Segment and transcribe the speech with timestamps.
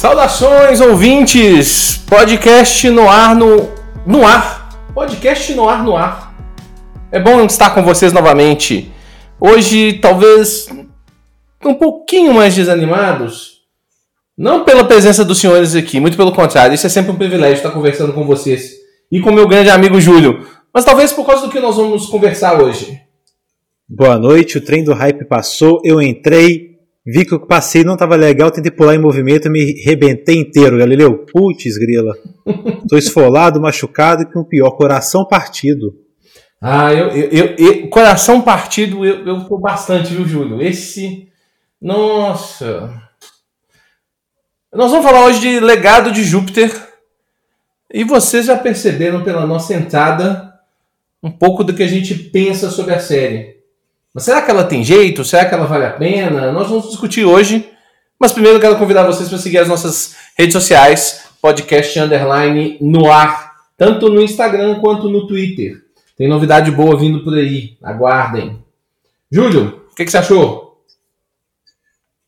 [0.00, 1.98] Saudações, ouvintes!
[2.08, 3.68] Podcast no ar, no,
[4.06, 4.70] no ar.
[4.94, 6.34] Podcast no ar, no ar.
[7.12, 8.90] É bom estar com vocês novamente.
[9.38, 10.68] Hoje, talvez
[11.62, 13.60] um pouquinho mais desanimados.
[14.38, 16.74] Não pela presença dos senhores aqui, muito pelo contrário.
[16.74, 18.70] Isso é sempre um privilégio estar conversando com vocês.
[19.12, 20.46] E com meu grande amigo Júlio.
[20.72, 22.98] Mas talvez por causa do que nós vamos conversar hoje.
[23.86, 26.69] Boa noite, o trem do hype passou, eu entrei,
[27.06, 30.78] Vi que o passeio não estava legal, tentei pular em movimento e me rebentei inteiro,
[30.78, 31.24] Galileu.
[31.26, 32.14] Putz, grila.
[32.88, 35.94] Tô esfolado, machucado e com o pior, coração partido.
[36.60, 40.60] Ah, eu, eu, eu coração partido eu, eu tô bastante, viu, Júlio?
[40.60, 41.28] Esse.
[41.80, 42.92] Nossa.
[44.70, 46.70] Nós vamos falar hoje de legado de Júpiter.
[47.92, 50.54] E vocês já perceberam pela nossa entrada
[51.22, 53.59] um pouco do que a gente pensa sobre a série.
[54.14, 55.24] Mas será que ela tem jeito?
[55.24, 56.50] Será que ela vale a pena?
[56.50, 57.70] Nós vamos discutir hoje.
[58.18, 63.10] Mas primeiro eu quero convidar vocês para seguir as nossas redes sociais, podcast underline no
[63.10, 65.76] ar, tanto no Instagram quanto no Twitter.
[66.18, 67.78] Tem novidade boa vindo por aí.
[67.82, 68.62] Aguardem.
[69.32, 70.82] Júlio, o que, que, você achou?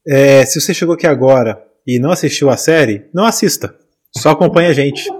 [0.06, 3.74] É, se você chegou aqui agora e não assistiu a série, não assista.
[4.16, 5.10] Só acompanhe a gente.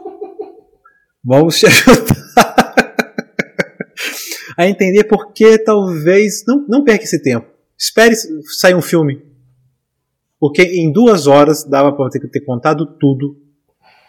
[1.23, 2.22] Vamos te ajudar
[4.57, 6.45] a entender por que talvez.
[6.47, 7.47] Não, não perca esse tempo.
[7.79, 8.15] Espere
[8.59, 9.23] sair um filme.
[10.39, 13.37] Porque em duas horas dava para ter ter contado tudo,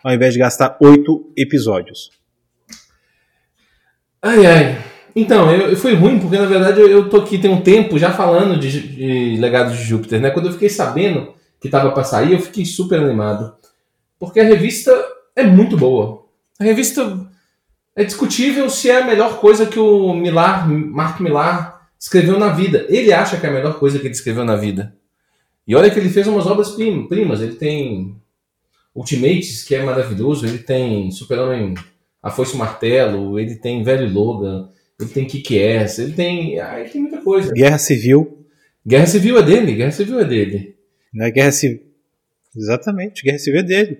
[0.03, 2.09] ao invés de gastar oito episódios.
[4.21, 4.83] Ai ai.
[5.15, 8.11] Então, eu, foi ruim, porque na verdade eu, eu tô aqui tem um tempo já
[8.11, 10.31] falando de, de Legado de Júpiter, né?
[10.31, 13.53] Quando eu fiquei sabendo que tava para sair, eu fiquei super animado.
[14.17, 14.91] Porque a revista
[15.35, 16.25] é muito boa.
[16.59, 17.31] A revista
[17.95, 22.85] é discutível se é a melhor coisa que o Millar, Mark Millar escreveu na vida.
[22.89, 24.95] Ele acha que é a melhor coisa que ele escreveu na vida.
[25.67, 27.41] E olha que ele fez umas obras primas.
[27.41, 28.17] Ele tem
[28.93, 30.45] Ultimates, que é maravilhoso.
[30.45, 31.75] Ele tem Super-Homem,
[32.21, 33.39] A Foice Martelo.
[33.39, 34.69] Ele tem Velho Logan.
[34.99, 35.99] Ele tem Kick-Ass.
[35.99, 36.59] Ele tem...
[36.59, 37.53] Ah, ele tem muita coisa.
[37.53, 38.45] Guerra Civil.
[38.85, 39.75] Guerra Civil é dele.
[39.75, 40.75] Guerra Civil é dele.
[41.13, 41.81] Não é Guerra Civil...
[42.55, 43.23] Exatamente.
[43.23, 43.99] Guerra Civil é dele.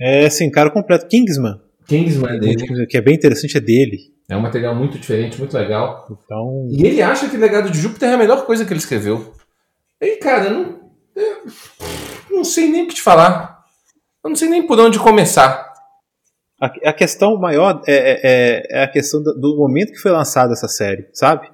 [0.00, 1.06] É assim, cara completo.
[1.06, 1.60] Kingsman.
[1.86, 2.84] Kingsman é dele.
[2.84, 3.98] O que é bem interessante é dele.
[4.28, 6.06] É um material muito diferente, muito legal.
[6.10, 6.68] Então...
[6.70, 9.34] E ele acha que o Legado de Júpiter é a melhor coisa que ele escreveu.
[10.00, 10.80] E, cara, não,
[11.14, 11.44] eu
[12.30, 13.64] não sei nem o que te falar.
[14.22, 15.72] Eu não sei nem por onde começar.
[16.60, 20.10] A, a questão maior é, é, é, é a questão do, do, momento que foi
[20.10, 21.50] lançada essa série, sabe?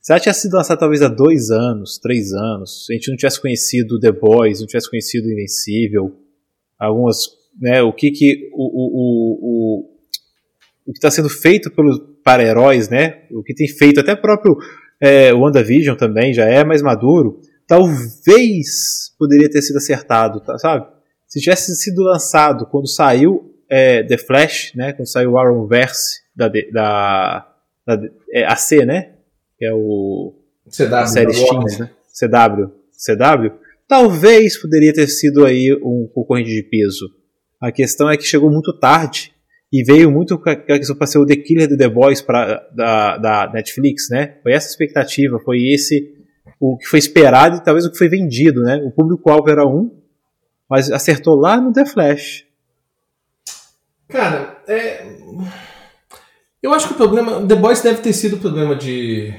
[0.00, 3.16] Se ela tivesse sido lançada talvez há dois anos, três anos, se a gente não
[3.16, 6.16] tivesse conhecido The Boys, não tivesse conhecido Invencível,
[6.78, 7.26] algumas
[7.60, 9.90] né, o que, que o, o, o,
[10.86, 14.56] o que está sendo feito pelos para heróis, né, o que tem feito até próprio
[15.00, 20.86] é, WandaVision também já é mais maduro, talvez poderia ter sido acertado, tá, sabe?
[21.26, 26.48] Se tivesse sido lançado quando saiu é, The Flash, né, quando saiu o Arrowverse da,
[26.48, 27.46] da,
[27.86, 29.14] da é, AC, né,
[29.58, 30.34] que é o
[30.66, 33.58] CW, a série Steam, né, CW, CW,
[33.88, 37.06] talvez poderia ter sido aí um concorrente de peso.
[37.62, 39.32] A questão é que chegou muito tarde
[39.72, 42.66] e veio muito com a questão para ser o The Killer do The Boys pra,
[42.74, 44.38] da, da Netflix, né?
[44.42, 46.12] Foi essa expectativa, foi esse
[46.58, 48.82] o que foi esperado e talvez o que foi vendido, né?
[48.84, 49.96] O público-alvo era um,
[50.68, 52.44] mas acertou lá no The Flash.
[54.08, 55.06] Cara, é...
[56.60, 57.46] eu acho que o problema.
[57.46, 59.32] The Boys deve ter sido o problema de,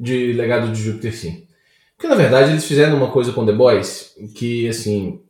[0.00, 1.46] de legado de Júpiter, sim.
[1.96, 5.22] Porque na verdade eles fizeram uma coisa com The Boys que, assim,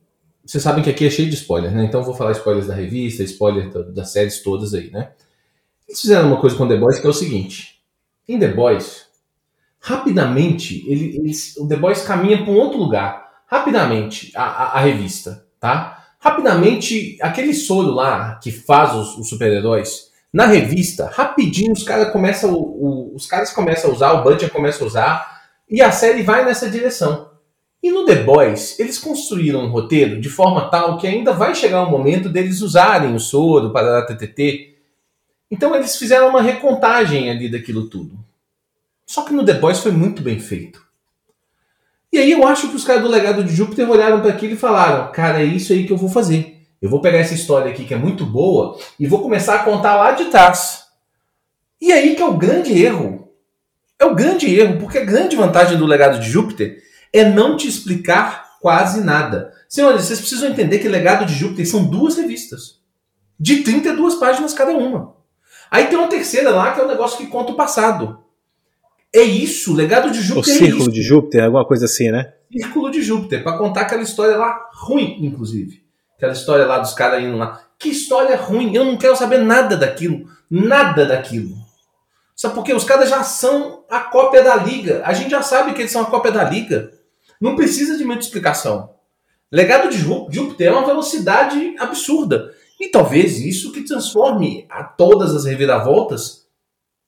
[0.47, 1.83] vocês sabem que aqui é cheio de spoilers, né?
[1.83, 5.11] Então vou falar spoilers da revista, spoiler das séries todas aí, né?
[5.87, 7.81] Eles fizeram uma coisa com The Boys que é o seguinte:
[8.27, 9.07] em The Boys,
[9.79, 13.27] rapidamente, ele, eles, o The Boys caminha para um outro lugar.
[13.45, 16.05] Rapidamente, a, a, a, revista, tá?
[16.19, 22.47] Rapidamente, aquele soro lá que faz os, os super-heróis, na revista, rapidinho os, cara começa,
[22.47, 26.43] o, os caras começam a usar, o Budget começa a usar, e a série vai
[26.43, 27.26] nessa direção.
[27.81, 31.83] E no The Boys, eles construíram um roteiro de forma tal que ainda vai chegar
[31.83, 34.75] o um momento deles usarem o soro para dar TTT.
[35.49, 38.17] Então eles fizeram uma recontagem ali daquilo tudo.
[39.05, 40.85] Só que no The Boys foi muito bem feito.
[42.11, 44.57] E aí eu acho que os caras do Legado de Júpiter olharam para aquilo e
[44.57, 46.57] falaram: "Cara, é isso aí que eu vou fazer.
[46.81, 49.95] Eu vou pegar essa história aqui que é muito boa e vou começar a contar
[49.95, 50.87] lá de trás".
[51.79, 53.29] E aí que é o grande erro.
[53.99, 57.67] É o grande erro, porque a grande vantagem do Legado de Júpiter é não te
[57.67, 59.53] explicar quase nada.
[59.67, 62.79] Senhores, vocês precisam entender que Legado de Júpiter são duas revistas.
[63.39, 65.15] De 32 páginas cada uma.
[65.69, 68.19] Aí tem uma terceira lá que é um negócio que conta o passado.
[69.13, 70.55] É isso, Legado de Júpiter.
[70.55, 72.33] O Círculo é de Júpiter, alguma coisa assim, né?
[72.51, 75.83] Círculo de Júpiter, para contar aquela história lá ruim, inclusive.
[76.15, 77.61] Aquela história lá dos caras indo lá.
[77.77, 80.27] Que história ruim, eu não quero saber nada daquilo.
[80.49, 81.55] Nada daquilo.
[82.35, 82.73] Sabe por quê?
[82.73, 85.01] Os caras já são a cópia da liga.
[85.05, 86.91] A gente já sabe que eles são a cópia da liga.
[87.39, 88.95] Não precisa de muita explicação.
[89.51, 92.53] Legado de Júpiter é uma velocidade absurda.
[92.79, 96.47] E talvez isso que transforme a todas as reviravoltas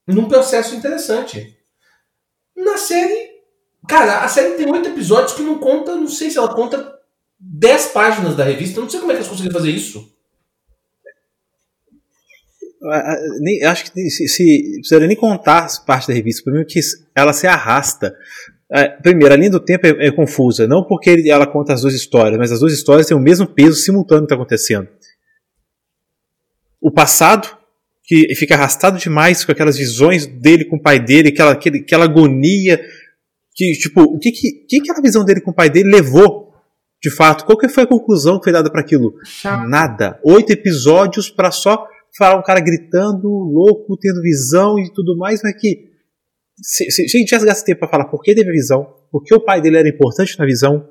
[0.07, 1.57] num processo interessante.
[2.55, 3.29] Na série,
[3.87, 6.97] cara, a série tem oito episódios que não conta, não sei se ela conta
[7.39, 8.81] dez páginas da revista.
[8.81, 10.13] Não sei como é que eles conseguiram fazer isso.
[13.41, 16.43] Nem, acho que se, se precisaria nem contar as partes da revista.
[16.43, 16.79] Primeiro que
[17.13, 18.15] ela se arrasta.
[18.71, 20.68] É, primeiro, a linha do tempo é, é, confusa.
[20.68, 23.77] Não porque ela conta as duas histórias, mas as duas histórias têm o mesmo peso
[23.77, 24.88] simultâneo que está acontecendo.
[26.80, 27.48] O passado,
[28.04, 32.80] que fica arrastado demais com aquelas visões dele com o pai dele, aquela, aquela agonia.
[33.56, 36.54] Que, tipo, o que, que, que aquela visão dele com o pai dele levou
[37.01, 37.45] de fato?
[37.45, 39.13] Qual que foi a conclusão que foi dada para aquilo?
[39.68, 40.19] Nada.
[40.24, 41.86] Oito episódios para só
[42.18, 45.88] falar um cara gritando, louco, tendo visão e tudo mais, mas que
[46.61, 48.95] se, se, se a gente tivesse gastado tempo para falar por que teve a visão,
[49.11, 50.89] por que o pai dele era importante na visão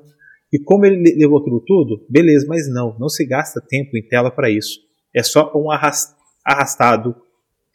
[0.51, 4.31] e como ele levou aquilo tudo, beleza, mas não, não se gasta tempo em tela
[4.31, 4.79] para isso.
[5.13, 7.15] É só um arrastado,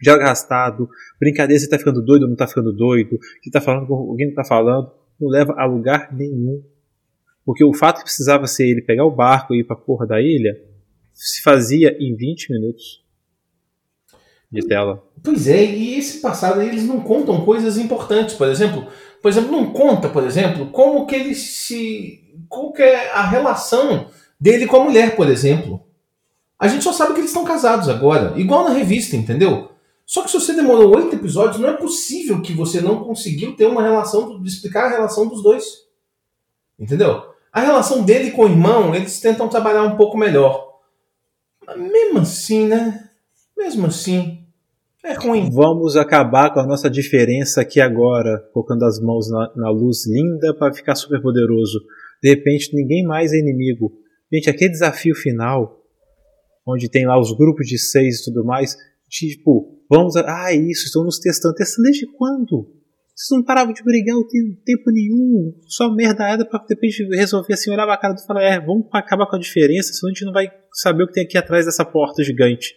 [0.00, 0.88] de arrastado,
[1.20, 4.28] brincadeira, você tá ficando doido ou não tá ficando doido, que tá falando com alguém
[4.28, 6.62] não tá falando, não leva a lugar nenhum.
[7.44, 10.20] Porque o fato que precisava ser ele pegar o barco e ir pra porra da
[10.20, 10.56] ilha,
[11.12, 13.03] se fazia em 20 minutos
[14.54, 15.02] de tela.
[15.22, 18.86] Pois é, e esse passado eles não contam coisas importantes, por exemplo,
[19.20, 24.06] por exemplo, não conta, por exemplo, como que ele se qual que é a relação
[24.38, 25.82] dele com a mulher, por exemplo.
[26.58, 29.70] A gente só sabe que eles estão casados agora, igual na revista, entendeu?
[30.06, 33.66] Só que se você demorou oito episódios, não é possível que você não conseguiu ter
[33.66, 35.64] uma relação, explicar a relação dos dois.
[36.78, 37.24] Entendeu?
[37.52, 40.80] A relação dele com o irmão, eles tentam trabalhar um pouco melhor.
[41.66, 43.08] Mas mesmo assim, né?
[43.56, 44.43] Mesmo assim,
[45.04, 45.50] é ruim.
[45.50, 50.54] Vamos acabar com a nossa diferença aqui agora, colocando as mãos na, na luz linda
[50.54, 51.78] para ficar super poderoso.
[52.22, 53.92] De repente, ninguém mais é inimigo.
[54.32, 55.78] Gente, aquele desafio final,
[56.66, 58.76] onde tem lá os grupos de seis e tudo mais,
[59.08, 60.16] tipo, vamos.
[60.16, 61.54] A, ah, isso, estão nos testando.
[61.54, 62.72] Testando desde quando?
[63.14, 65.54] Vocês não paravam de brigar o tempo, nenhum.
[65.68, 69.26] Só merda era pra repente resolver assim, olhar pra cara e falar: é, vamos acabar
[69.26, 71.84] com a diferença, senão a gente não vai saber o que tem aqui atrás dessa
[71.84, 72.74] porta gigante.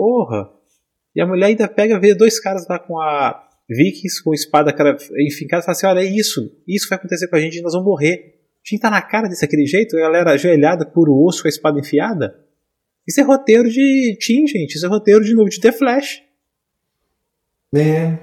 [0.00, 0.50] Porra!
[1.14, 4.72] E a mulher ainda pega, vê dois caras lá com a Vikings, com a espada
[4.72, 7.74] cara enfincada e fala assim: olha, é isso, isso vai acontecer com a gente, nós
[7.74, 8.40] vamos morrer.
[8.64, 11.50] A gente tá na cara desse aquele jeito, a galera ajoelhada, puro osso com a
[11.50, 12.34] espada enfiada.
[13.06, 14.76] Isso é roteiro de Team, gente.
[14.76, 16.22] Isso é roteiro de novo de The Flash.
[17.74, 18.18] É.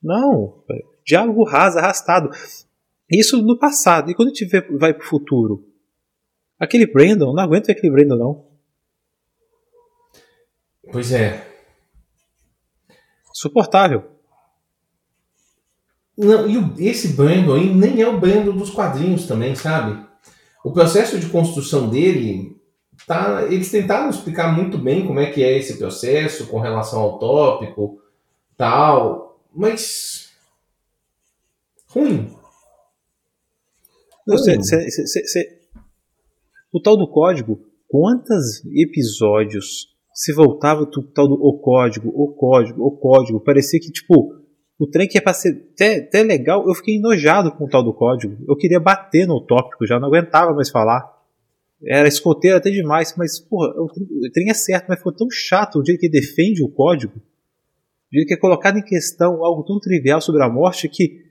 [0.00, 0.62] Não.
[1.04, 2.30] Diálogo raso, arrastado.
[3.10, 4.08] Isso no passado.
[4.08, 5.66] E quando a gente vê, vai pro futuro?
[6.60, 8.53] Aquele Brandon, não aguento ver aquele Brandon, não.
[10.94, 11.44] Pois é.
[13.32, 14.04] Suportável.
[16.16, 20.06] Não, e o, esse Brandon aí nem é o Brandon dos quadrinhos também, sabe?
[20.64, 22.56] O processo de construção dele,
[23.08, 27.18] tá, eles tentaram explicar muito bem como é que é esse processo com relação ao
[27.18, 28.00] tópico,
[28.56, 30.32] tal, mas
[31.88, 32.32] ruim.
[34.24, 35.60] Não, cê, cê, cê,
[36.72, 42.86] o tal do código, quantos episódios se voltava o tal do o código, o código,
[42.86, 43.40] o código.
[43.40, 44.32] Parecia que, tipo,
[44.78, 47.82] o trem que ia pra ser até, até legal, eu fiquei enojado com o tal
[47.82, 48.36] do código.
[48.48, 51.12] Eu queria bater no tópico, já não aguentava mais falar.
[51.84, 53.88] Era escoteiro até demais, mas, porra, o
[54.32, 58.28] trem é certo, mas foi tão chato o jeito que defende o código, o jeito
[58.28, 61.24] que é colocado em questão algo tão trivial sobre a morte que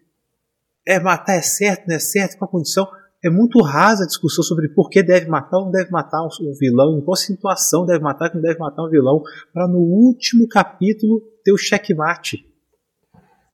[0.86, 2.86] é matar é certo, não é certo, com a condição
[3.24, 6.54] é muito rasa a discussão sobre por que deve matar ou não deve matar um
[6.60, 9.22] vilão, em qual situação deve matar ou não deve matar um vilão,
[9.54, 12.46] para no último capítulo ter o checkmate,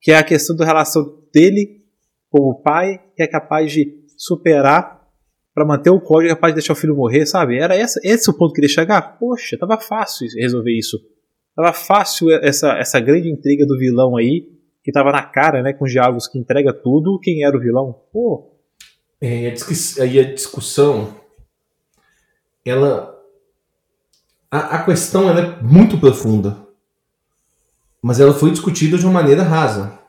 [0.02, 1.84] que é a questão da relação dele
[2.32, 5.00] com o pai, que é capaz de superar
[5.54, 7.60] para manter o código, é capaz de deixar o filho morrer, sabe?
[7.60, 9.20] Era essa, esse o ponto que ele chegar?
[9.20, 10.98] Poxa, tava fácil resolver isso.
[11.56, 14.48] Tava fácil essa, essa grande intriga do vilão aí,
[14.84, 17.94] que tava na cara, né, com os diálogos que entrega tudo, quem era o vilão.
[18.14, 18.59] Pô,
[19.22, 19.54] é,
[20.00, 21.16] aí a discussão,
[22.66, 23.16] ela.
[24.52, 26.58] A, a questão ela é muito profunda,
[28.02, 30.00] mas ela foi discutida de uma maneira rasa.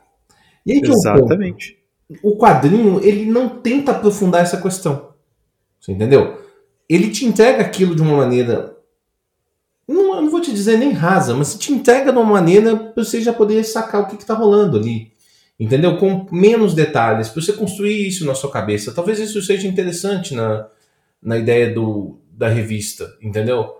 [0.65, 1.77] E aí que Exatamente.
[2.23, 5.13] O, o quadrinho ele não tenta aprofundar essa questão.
[5.79, 6.41] Você entendeu?
[6.87, 8.77] Ele te entrega aquilo de uma maneira.
[9.87, 13.03] Não, eu não vou te dizer nem rasa, mas te entrega de uma maneira para
[13.03, 15.10] você já poder sacar o que está rolando ali.
[15.61, 15.95] Entendeu?
[15.95, 18.91] Com menos detalhes, para você construir isso na sua cabeça.
[18.91, 20.67] Talvez isso seja interessante na,
[21.21, 23.77] na ideia do, da revista, entendeu?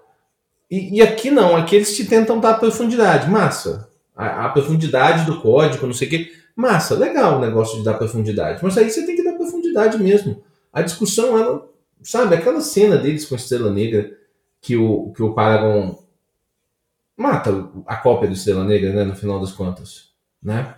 [0.70, 3.90] E, e aqui não, aqui eles te tentam dar profundidade, massa.
[4.16, 6.32] A, a profundidade do código, não sei o quê.
[6.56, 8.60] Massa, legal o negócio de dar profundidade.
[8.62, 10.44] Mas aí você tem que dar profundidade mesmo.
[10.72, 11.68] A discussão, ela,
[12.04, 14.16] sabe, aquela cena deles com a Estrela Negra,
[14.62, 15.98] que o, que o Paragon
[17.18, 20.12] mata a cópia do Estrela Negra, né, no final das contas,
[20.44, 20.76] né?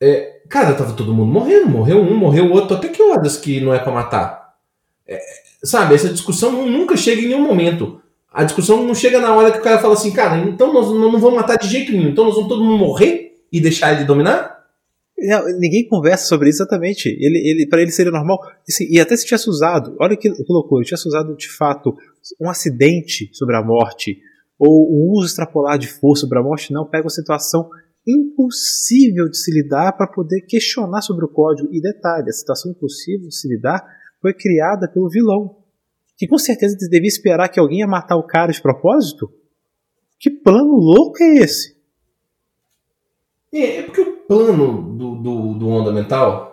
[0.00, 3.60] É, cara, tava todo mundo morrendo, morreu um, morreu o outro, até que horas que
[3.60, 4.54] não é para matar?
[5.06, 5.18] É,
[5.62, 8.00] sabe, essa discussão nunca chega em nenhum momento.
[8.32, 11.12] A discussão não chega na hora que o cara fala assim, cara, então nós não
[11.18, 14.54] vamos matar de jeito nenhum, então nós vamos todo mundo morrer e deixar ele dominar?
[15.16, 17.08] Não, ninguém conversa sobre isso exatamente.
[17.08, 18.38] Ele, ele, para ele seria normal.
[18.90, 21.96] E até se tivesse usado, olha que, que loucura, tivesse usado de fato
[22.40, 24.18] um acidente sobre a morte,
[24.58, 27.70] ou um uso extrapolar de força sobre a morte, não, pega uma situação
[28.06, 31.68] impossível de se lidar para poder questionar sobre o código.
[31.72, 33.82] E detalhe, a situação impossível de se lidar
[34.20, 35.56] foi criada pelo vilão,
[36.16, 39.30] que com certeza devia esperar que alguém ia matar o cara de propósito.
[40.18, 41.74] Que plano louco é esse?
[43.52, 46.52] É, é porque o plano do, do, do Onda Mental.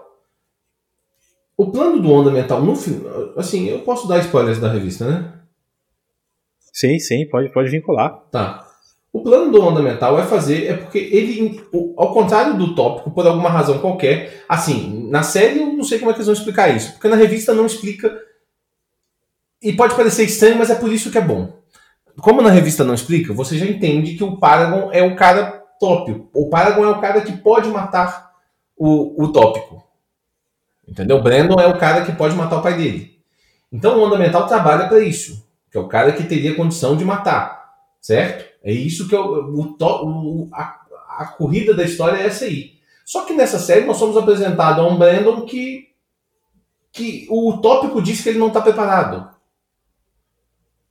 [1.58, 3.38] O plano do Onda Mental, no final.
[3.38, 5.42] Assim, eu posso dar spoilers da revista, né?
[6.74, 8.28] Sim, sim, pode, pode vincular.
[8.32, 8.71] Tá.
[9.14, 10.68] O plano do Onda Mental é fazer.
[10.68, 11.62] É porque ele,
[11.98, 14.44] ao contrário do tópico, por alguma razão qualquer.
[14.48, 16.94] Assim, na série eu não sei como é que eles vão explicar isso.
[16.94, 18.18] Porque na revista não explica.
[19.62, 21.62] E pode parecer estranho, mas é por isso que é bom.
[22.20, 26.30] Como na revista não explica, você já entende que o Paragon é o cara tópico.
[26.34, 28.32] O Paragon é o cara que pode matar
[28.78, 29.84] o, o tópico.
[30.88, 31.18] Entendeu?
[31.18, 33.20] O Brandon é o cara que pode matar o pai dele.
[33.72, 35.48] Então o Onda Mental trabalha para isso.
[35.72, 37.72] Que é o cara que teria condição de matar.
[38.02, 38.51] Certo?
[38.64, 40.82] É isso que é o, o, o a,
[41.18, 42.74] a corrida da história é essa aí.
[43.06, 45.90] Só que nessa série nós somos apresentados a um Brandon que,
[46.92, 49.30] que o tópico diz que ele não está preparado.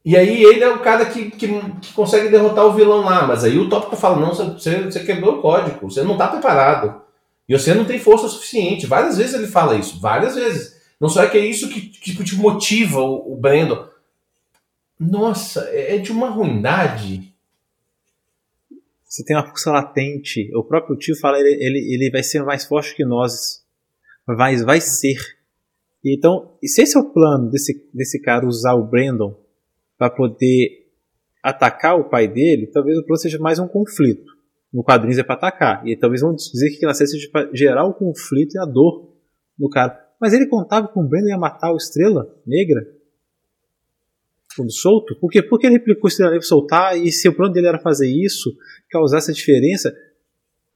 [0.04, 1.48] E aí ele é o cara que, que,
[1.80, 3.26] que, consegue derrotar o vilão lá.
[3.26, 7.02] Mas aí o tópico fala, não, você, você quebrou o código, você não está preparado.
[7.48, 8.86] E você não tem força suficiente.
[8.86, 10.80] Várias vezes ele fala isso, várias vezes.
[11.00, 13.88] Não só é que é isso que, que te motiva o, o Brandon.
[14.98, 17.29] Nossa, é, é de uma ruindade.
[19.10, 20.48] Você tem uma força latente.
[20.54, 23.60] O próprio tio fala, ele, ele, ele vai ser mais forte que nós.
[24.24, 25.16] Vai, vai ser.
[26.04, 29.36] Então, se esse é o plano desse, desse cara usar o Brandon
[29.98, 30.86] para poder
[31.42, 34.30] atacar o pai dele, talvez o plano seja mais um conflito.
[34.72, 35.84] No quadrinhos é para atacar.
[35.84, 39.12] E talvez vão dizer que na série seja para gerar o conflito e a dor
[39.58, 39.98] no cara.
[40.20, 42.80] Mas ele contava com o Brandon ia matar o Estrela Negra
[44.57, 45.19] quando solto?
[45.21, 45.42] Por quê?
[45.42, 48.50] Porque ele replicou o Estrela Negra soltar e se o plano dele era fazer isso,
[48.90, 49.95] causar essa diferença.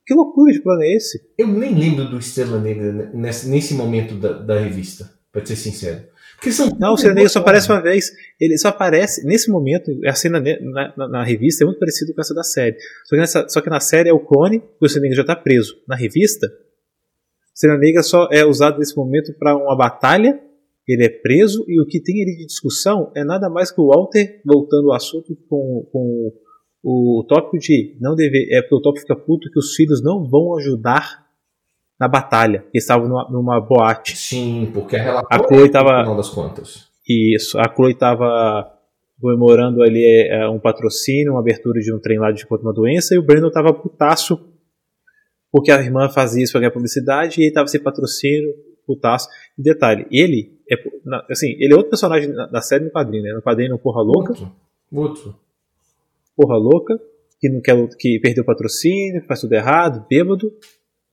[0.06, 1.20] Que loucura de plano é esse?
[1.38, 6.04] Eu nem lembro do Estrela Negra nesse, nesse momento da, da revista, para ser sincero.
[6.44, 8.12] Porque são não, o Ciranegro só aparece uma vez.
[8.38, 9.90] Ele só aparece nesse momento.
[10.06, 12.76] A cena na, na, na revista é muito parecida com essa da série.
[13.04, 15.74] Só que, nessa, só que na série é o clone o Ciranegro já está preso.
[15.88, 20.38] Na revista, o Ciranegro só é usado nesse momento para uma batalha.
[20.86, 23.88] Ele é preso e o que tem ali de discussão é nada mais que o
[23.88, 26.32] Walter voltando ao assunto com, com
[26.82, 28.46] o tópico de não dever.
[28.50, 31.24] É porque o tópico fica puto que os filhos não vão ajudar
[31.98, 32.64] na batalha.
[32.72, 34.16] Eles estavam numa, numa boate.
[34.16, 36.88] Sim, porque a a Chloe tava, no final das contas.
[37.08, 38.70] Isso, a Chloe estava
[39.20, 43.14] comemorando ali é, um patrocínio, uma abertura de um trem lá de contra uma doença,
[43.14, 44.38] e o Brandon estava putaço
[45.54, 48.52] porque a irmã fazia isso para ganhar publicidade e ele estava sem patrocínio,
[48.84, 49.28] putaço.
[49.56, 50.76] E detalhe, ele é,
[51.30, 53.32] assim, ele é outro personagem da série no quadrinho, né?
[53.32, 54.32] No quadrinho Porra Louca.
[54.32, 54.52] Outro.
[54.92, 55.36] outro.
[56.36, 56.98] Porra Louca,
[57.40, 60.52] que não quer que perdeu o patrocínio, faz tudo errado, bêbado.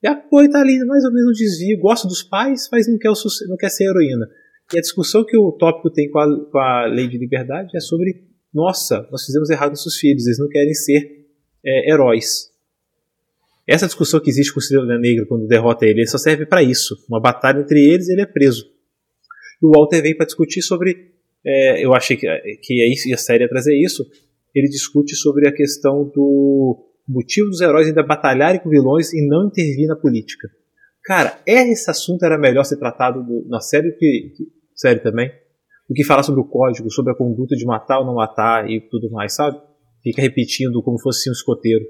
[0.01, 2.97] E a Chloe tá ali mais ou menos no desvio, gosta dos pais, mas não
[2.97, 3.13] quer, o,
[3.47, 4.27] não quer ser heroína.
[4.73, 7.79] E a discussão que o tópico tem com a, com a lei de liberdade é
[7.79, 11.27] sobre: nossa, nós fizemos errado nossos filhos, eles não querem ser
[11.63, 12.49] é, heróis.
[13.67, 16.63] Essa discussão que existe com o Estrela Negra quando derrota ele, ele só serve para
[16.63, 16.95] isso.
[17.07, 18.65] Uma batalha entre eles e ele é preso.
[19.61, 21.11] E o Walter vem para discutir sobre.
[21.45, 22.27] É, eu achei que,
[22.61, 24.03] que é isso, e a série ia trazer isso.
[24.53, 29.47] Ele discute sobre a questão do motivo dos heróis ainda batalharem com vilões e não
[29.47, 30.47] intervir na política.
[31.03, 34.43] Cara, esse assunto era melhor ser tratado do, na série que, que
[34.75, 35.29] série também,
[35.89, 38.79] do que falar sobre o código, sobre a conduta de matar ou não matar e
[38.81, 39.59] tudo mais, sabe?
[40.03, 41.83] Fica repetindo como fosse um escoteiro.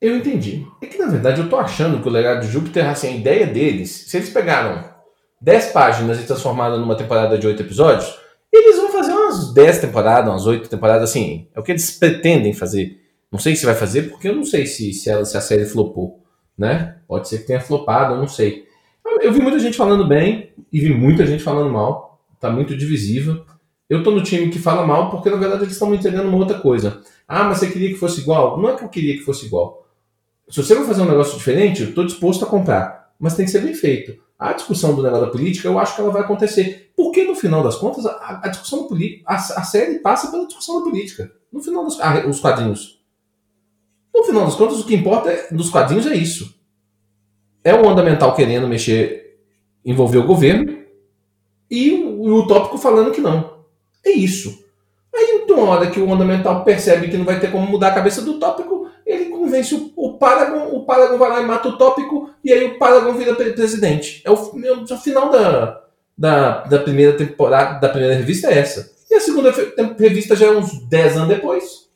[0.00, 0.64] Eu entendi.
[0.82, 3.46] É que na verdade eu tô achando que o legado de Júpiter, assim, a ideia
[3.46, 4.87] deles, se eles pegaram
[5.40, 8.18] 10 páginas e transformaram numa temporada de 8 episódios,
[8.52, 11.48] eles vão fazer umas 10 temporadas, umas 8 temporadas, assim.
[11.54, 13.00] É o que eles pretendem fazer.
[13.30, 15.66] Não sei se vai fazer, porque eu não sei se, se, ela, se a série
[15.66, 16.24] flopou.
[16.56, 16.96] né?
[17.06, 18.64] Pode ser que tenha flopado, eu não sei.
[19.20, 22.20] Eu vi muita gente falando bem e vi muita gente falando mal.
[22.40, 23.44] Tá muito divisível.
[23.88, 26.36] Eu tô no time que fala mal porque, na verdade, eles estão me entregando uma
[26.36, 27.00] outra coisa.
[27.26, 28.60] Ah, mas você queria que fosse igual?
[28.60, 29.86] Não é que eu queria que fosse igual.
[30.48, 33.12] Se você vai fazer um negócio diferente, eu tô disposto a comprar.
[33.18, 34.16] Mas tem que ser bem feito.
[34.38, 36.92] A discussão do negócio da política, eu acho que ela vai acontecer.
[36.96, 40.78] Porque, no final das contas, a, a discussão política, a, a, série passa pela discussão
[40.78, 41.32] da política.
[41.52, 43.02] No final dos ah, os quadrinhos.
[44.14, 46.54] No final das contas, o que importa é, dos quadrinhos é isso.
[47.64, 49.40] É o Andamental querendo mexer,
[49.84, 50.78] envolver o governo,
[51.70, 53.58] e o, o utópico falando que não.
[54.04, 54.64] É isso.
[55.14, 57.94] Aí, então, uma hora que o Andamental percebe que não vai ter como mudar a
[57.94, 58.77] cabeça do utópico,
[59.48, 62.78] convence o, o Paragon, o Paragon vai lá e mata o utópico, e aí o
[62.78, 64.22] Paragon vira presidente.
[64.24, 65.82] É o, é o final da,
[66.16, 68.92] da, da primeira temporada, da primeira revista é essa.
[69.10, 69.50] E a segunda
[69.98, 71.88] revista já é uns 10 anos depois,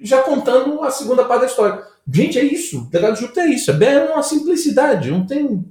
[0.00, 1.82] já contando a segunda parte da história.
[2.12, 2.88] Gente, é isso.
[2.88, 3.70] O legado de Júpiter é isso.
[3.70, 5.10] É uma simplicidade.
[5.10, 5.64] Não tem.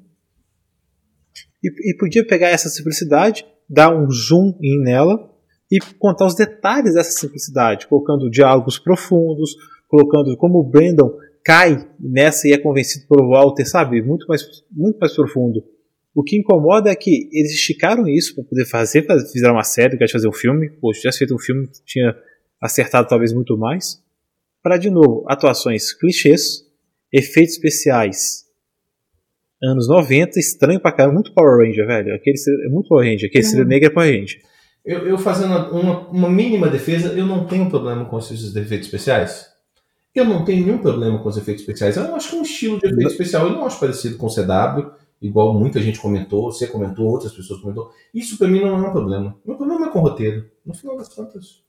[1.62, 5.30] E, e podia pegar essa simplicidade, dar um zoom in nela
[5.70, 9.56] e contar os detalhes dessa simplicidade, colocando diálogos profundos,
[9.89, 11.12] colocando como o Brandon
[11.43, 14.01] cai nessa e é convencido pelo Walter, sabe?
[14.01, 15.62] Muito mais, muito mais profundo.
[16.15, 20.10] O que incomoda é que eles esticaram isso para poder fazer, fizeram uma série, quer
[20.10, 20.69] fazer um filme.
[20.79, 22.15] Poxa, se tivesse feito um filme, tinha
[22.62, 24.01] acertado talvez muito mais.
[24.62, 26.65] Para, de novo, atuações clichês,
[27.12, 28.50] efeitos especiais
[29.62, 32.15] anos 90, estranho pra caramba, muito Power Ranger, velho.
[32.15, 33.67] Aquele, é muito Power Ranger, aquele uhum.
[33.67, 34.41] negro é Power Ranger.
[34.86, 39.49] Eu, eu fazendo uma, uma, mínima defesa, eu não tenho problema com esses efeitos especiais.
[40.20, 41.96] Eu não tenho nenhum problema com os efeitos especiais.
[41.96, 43.12] Eu acho que é um estilo de efeito não.
[43.12, 44.91] especial eu não acho parecido com o CW,
[45.22, 47.89] igual muita gente comentou, você comentou, outras pessoas comentou.
[48.13, 49.38] Isso para mim não é um problema.
[49.46, 50.46] Meu problema é com o roteiro.
[50.65, 51.63] No final das contas.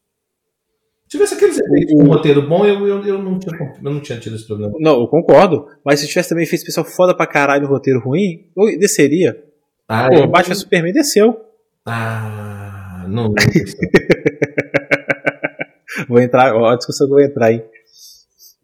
[1.07, 4.01] Se tivesse aqueles efeitos com um roteiro bom, eu, eu, eu, não tinha, eu não
[4.01, 4.73] tinha tido esse problema.
[4.81, 5.67] Não, eu concordo.
[5.85, 9.45] Mas se tivesse também feito especial foda pra caralho roteiro ruim, eu desceria.
[9.89, 10.29] Ah, Pô, eu...
[10.29, 11.41] Batman Superman desceu.
[11.87, 13.29] Ah, não.
[13.29, 13.35] não
[16.09, 17.63] vou entrar, ó, a discussão que eu vou entrar, hein?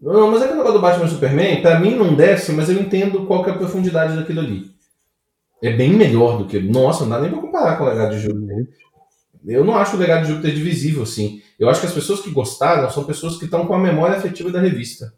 [0.01, 2.79] Não, mas é que o negócio do Batman Superman, pra mim não desce, mas eu
[2.79, 4.71] entendo qual é a profundidade daquilo ali.
[5.63, 6.59] É bem melhor do que.
[6.61, 8.69] Nossa, não dá nem pra comparar com o legado de Júpiter.
[9.47, 11.41] Eu não acho o legado de Júpiter divisível, assim.
[11.59, 14.51] Eu acho que as pessoas que gostaram são pessoas que estão com a memória afetiva
[14.51, 15.15] da revista.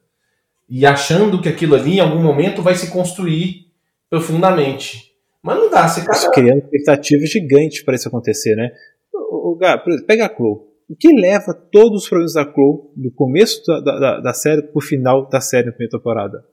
[0.69, 3.67] E achando que aquilo ali, em algum momento, vai se construir
[4.09, 5.13] profundamente.
[5.43, 6.31] Mas não dá, você cada...
[6.31, 8.71] criando expectativa gigante para isso acontecer, né?
[9.13, 9.59] O, o,
[10.07, 10.68] pega a Chloe.
[10.89, 14.81] O que leva todos os problemas da Chloe do começo da, da, da série pro
[14.81, 16.45] final da série na primeira temporada?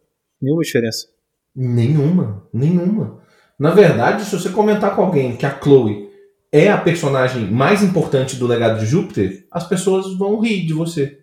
[0.41, 1.07] Nenhuma diferença.
[1.55, 3.21] Nenhuma, nenhuma.
[3.57, 6.09] Na verdade, se você comentar com alguém que a Chloe
[6.51, 11.17] é a personagem mais importante do legado de Júpiter, as pessoas vão rir de você.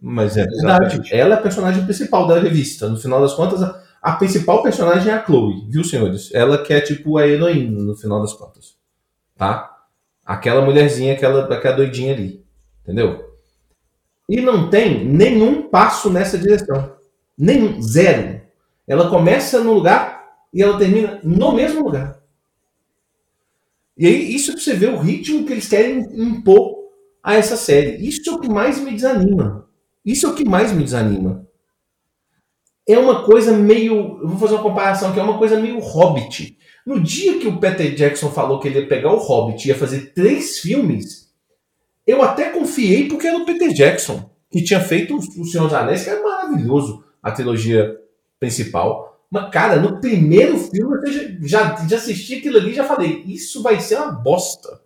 [0.00, 1.02] Mas é verdade.
[1.14, 2.88] Ela é a personagem principal da revista.
[2.88, 6.30] No final das contas, a, a principal personagem é a Chloe, viu, senhores?
[6.32, 8.76] Ela que é tipo a heroína, no final das contas.
[9.36, 9.73] Tá?
[10.24, 12.44] Aquela mulherzinha, aquela, aquela doidinha ali.
[12.82, 13.34] Entendeu?
[14.28, 16.96] E não tem nenhum passo nessa direção.
[17.36, 17.80] Nenhum.
[17.82, 18.40] Zero.
[18.86, 22.20] Ela começa no lugar e ela termina no mesmo lugar.
[23.96, 26.74] E aí, isso é pra você ver o ritmo que eles querem impor
[27.22, 28.06] a essa série.
[28.06, 29.68] Isso é o que mais me desanima.
[30.04, 31.46] Isso é o que mais me desanima.
[32.86, 34.18] É uma coisa meio.
[34.26, 36.58] Vou fazer uma comparação aqui, é uma coisa meio Hobbit.
[36.86, 39.78] No dia que o Peter Jackson falou que ele ia pegar o Hobbit e ia
[39.78, 41.32] fazer três filmes,
[42.06, 46.04] eu até confiei porque era o Peter Jackson, que tinha feito O Senhor dos Anéis,
[46.04, 47.98] que era maravilhoso, a trilogia
[48.38, 49.18] principal.
[49.30, 53.62] Mas, cara, no primeiro filme eu já, já assisti aquilo ali e já falei, isso
[53.62, 54.80] vai ser uma bosta.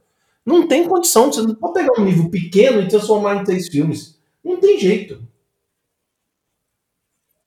[0.47, 4.19] Não tem condição, você não pode pegar um livro pequeno e transformar em três filmes.
[4.43, 5.21] Não tem jeito.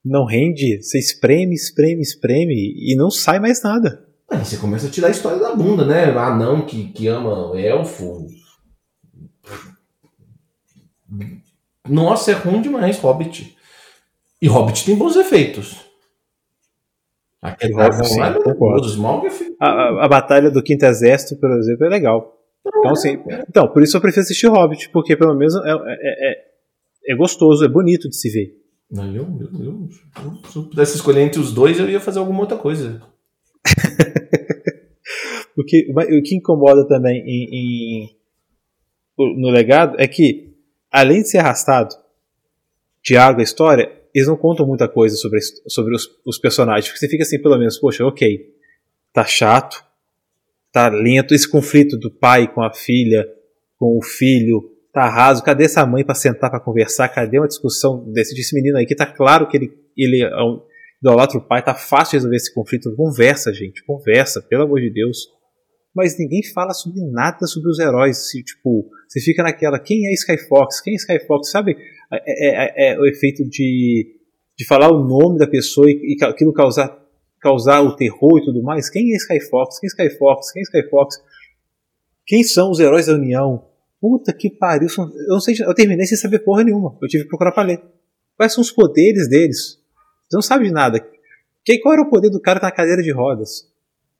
[0.04, 4.11] Não rende, você espreme, espreme, espreme e não sai mais nada.
[4.32, 6.06] Aí você começa a tirar a história da bunda, né?
[6.18, 8.28] Ah, não, que, que ama elfo.
[11.88, 13.58] Nossa, é ruim demais, Hobbit.
[14.42, 15.86] E Hobbit tem bons efeitos.
[17.42, 18.24] Aquele Hobbit, sim, é
[19.60, 22.38] a, a, a Batalha do Quinto Exército, por exemplo, é legal.
[22.66, 26.46] Então, assim, então, por isso eu prefiro assistir Hobbit, porque pelo menos é, é, é,
[27.10, 28.56] é gostoso, é bonito de se ver.
[28.90, 29.90] Não, eu, eu, eu,
[30.50, 33.02] se eu pudesse escolher entre os dois, eu ia fazer alguma outra coisa.
[35.58, 38.18] o, que, o que incomoda também em, em,
[39.18, 40.54] no legado é que,
[40.92, 41.96] além de ser arrastado,
[43.04, 46.88] Tiago, a história, eles não contam muita coisa sobre, sobre os, os personagens.
[46.88, 48.54] Porque você fica assim, pelo menos, poxa, ok,
[49.14, 49.84] tá chato,
[50.72, 53.28] tá lento, esse conflito do pai com a filha,
[53.78, 55.44] com o filho, tá raso.
[55.44, 57.10] Cadê essa mãe para sentar para conversar?
[57.10, 60.30] Cadê uma discussão desse, desse menino aí que tá claro que ele, ele, é
[61.02, 62.96] idolatra o pai, tá fácil resolver esse conflito.
[62.96, 65.28] Conversa, gente, conversa, pelo amor de Deus.
[65.94, 68.30] Mas ninguém fala sobre nada sobre os heróis.
[68.30, 70.80] Se, tipo, você fica naquela, quem é Skyfox?
[70.80, 71.50] Quem é Skyfox?
[71.50, 71.76] Sabe
[72.14, 74.16] é, é, é, é o efeito de,
[74.58, 76.98] de falar o nome da pessoa e, e aquilo causar,
[77.42, 78.90] causar o terror e tudo mais?
[78.90, 79.80] Quem é Skyfox?
[79.80, 80.52] Quem é Skyfox?
[80.54, 81.16] Quem é Skyfox?
[82.26, 83.68] Quem são os heróis da União?
[84.00, 84.88] Puta que pariu.
[84.98, 86.98] Eu não sei, eu terminei sem saber porra nenhuma.
[87.02, 87.82] Eu tive que procurar pra ler.
[88.38, 89.81] Quais são os poderes deles?
[90.32, 91.06] Você não sabe de nada.
[91.66, 93.70] Que, qual era o poder do cara na cadeira de rodas?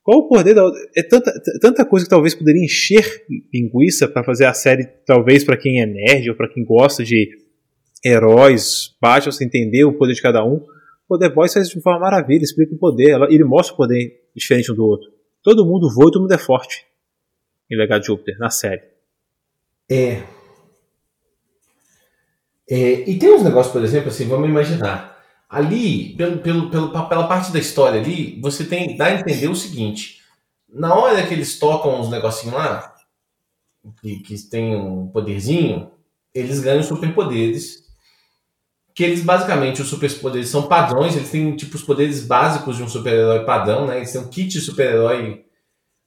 [0.04, 0.70] Qual o poder da.
[0.98, 5.56] É tanta, tanta coisa que talvez poderia encher linguiça para fazer a série, talvez para
[5.56, 7.30] quem é nerd ou para quem gosta de
[8.04, 10.66] heróis, baixa você entender o poder de cada um.
[11.08, 14.72] O The Boys faz de forma maravilha, explica o poder, ele mostra o poder diferente
[14.72, 15.10] um do outro.
[15.42, 16.86] Todo mundo voa e todo mundo é forte
[17.70, 18.82] em Legado de Júpiter, na série.
[19.90, 20.24] É.
[22.70, 23.10] é.
[23.10, 25.21] E tem uns negócios, por exemplo, assim, vamos imaginar
[25.52, 29.56] ali, pelo, pelo, pelo, pela parte da história ali, você tem dá a entender o
[29.56, 30.22] seguinte:
[30.70, 32.96] na hora que eles tocam uns negocinhos lá,
[34.02, 35.92] que, que tem um poderzinho,
[36.34, 37.82] eles ganham superpoderes.
[38.94, 42.90] Que eles basicamente, os superpoderes são padrões, eles têm tipo os poderes básicos de um
[42.90, 43.98] super-herói padrão, né?
[43.98, 45.46] Eles têm um kit super-herói,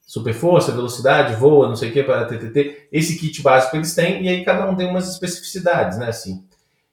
[0.03, 2.89] super força, velocidade, voa, não sei o que, para TTT.
[2.93, 6.09] Esse kit básico eles têm, e aí cada um tem umas especificidades, né?
[6.09, 6.45] Assim.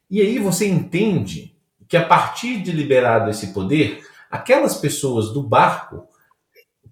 [0.10, 1.51] E aí você entende
[1.92, 4.02] que a partir de liberado esse poder,
[4.32, 6.08] aquelas pessoas do barco,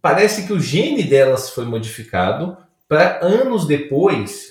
[0.02, 4.50] parece que o gene delas foi modificado para anos depois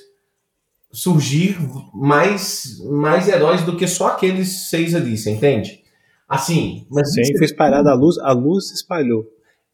[0.90, 1.58] surgir
[1.92, 5.82] mais, mais heróis do que só aqueles seis ali, você entende?
[6.26, 9.26] Assim, mas Sim, foi espalhada a luz, a luz se espalhou.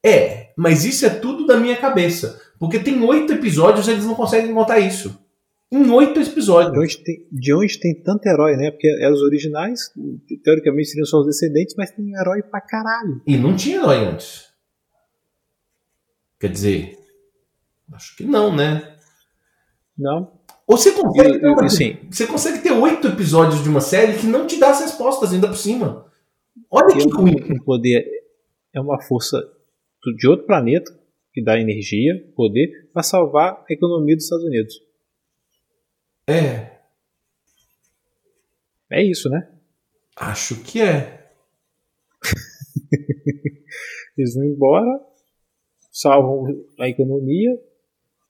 [0.04, 2.42] É, mas isso é tudo da minha cabeça.
[2.58, 5.23] Porque tem oito episódios eles não conseguem contar isso
[5.74, 6.72] em oito episódios.
[6.72, 8.70] De onde, tem, de onde tem tanto herói, né?
[8.70, 9.92] Porque é os originais,
[10.42, 13.20] teoricamente seriam só os descendentes, mas tem herói pra caralho.
[13.26, 14.48] E não tinha herói antes.
[16.38, 16.98] Quer dizer,
[17.92, 18.96] acho que não, né?
[19.96, 20.32] Não.
[20.66, 21.96] Ou você consegue, ter, uma, sim.
[22.10, 25.48] você consegue ter oito episódios de uma série que não te dá as respostas ainda
[25.48, 26.06] por cima.
[26.70, 27.34] Olha que ruim.
[27.50, 28.04] Um poder
[28.72, 29.42] é uma força
[30.16, 30.90] de outro planeta
[31.32, 34.74] que dá energia, poder, para salvar a economia dos Estados Unidos.
[36.26, 36.78] É.
[38.90, 39.50] É isso, né?
[40.16, 41.32] Acho que é.
[44.16, 45.00] Eles vão embora,
[45.90, 47.50] salvam a economia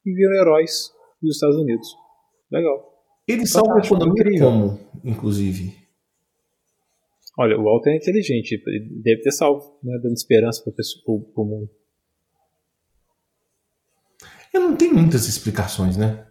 [0.05, 1.95] e viram heróis dos Estados Unidos.
[2.51, 2.93] Legal.
[3.27, 5.85] Eles salvam a economia como, inclusive?
[7.37, 10.73] Olha, o Walter é inteligente, ele deve ter salvo, né, dando esperança para
[11.13, 11.71] o mundo.
[14.53, 16.29] Eu não tenho muitas explicações, né?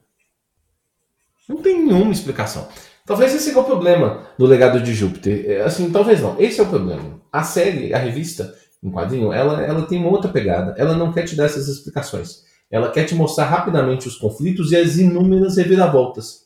[1.48, 2.68] Não tem nenhuma explicação.
[3.06, 5.46] Talvez esse seja o problema do legado de Júpiter.
[5.50, 6.40] É, assim, talvez não.
[6.40, 7.22] Esse é o problema.
[7.32, 10.74] A série, a revista em quadrinho, ela, ela tem uma outra pegada.
[10.78, 12.44] Ela não quer te dar essas explicações.
[12.72, 16.44] Ela quer te mostrar rapidamente os conflitos e as inúmeras reviravoltas.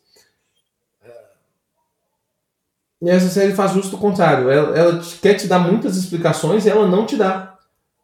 [3.01, 4.49] E essa série faz justo o contrário.
[4.49, 7.57] Ela, ela quer te dar muitas explicações e ela não te dá.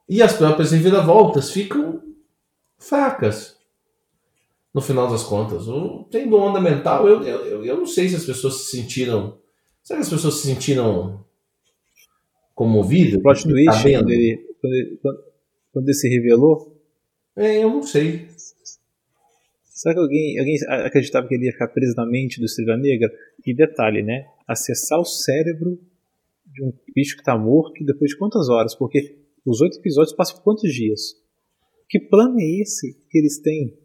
[0.07, 2.01] E as próprias reviravoltas ficam
[2.77, 3.55] fracas
[4.73, 5.67] no final das contas.
[5.67, 9.37] O, tendo onda mental, eu, eu, eu não sei se as pessoas se sentiram.
[9.83, 11.23] Será que as pessoas se sentiram
[12.55, 13.21] comovidas?
[13.21, 14.99] Plot twist, tá quando, ele, quando, ele,
[15.71, 16.81] quando ele se revelou?
[17.35, 18.27] É, eu não sei.
[19.63, 20.55] Será que alguém, alguém
[20.85, 23.11] acreditava que ele ia ficar preso na mente do Silva Negra?
[23.45, 24.25] E detalhe, né?
[24.47, 25.77] Acessar o cérebro
[26.45, 28.75] de um bicho que está morto depois de quantas horas?
[28.75, 31.15] Porque os oito episódios passam por quantos dias?
[31.89, 33.77] Que plano é esse que eles têm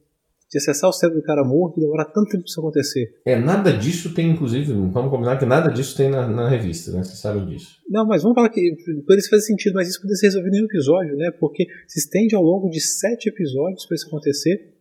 [0.50, 3.20] de acessar o cérebro do cara morto e demorar tanto tempo pra isso acontecer.
[3.26, 7.04] É, nada disso tem, inclusive, vamos combinar que nada disso tem na, na revista, né?
[7.04, 7.76] Vocês sabem disso.
[7.88, 8.74] Não, mas vamos falar que
[9.06, 11.30] por isso faz sentido, mas isso poderia ser resolvido em um episódio, né?
[11.38, 14.74] Porque se estende ao longo de sete episódios para isso acontecer,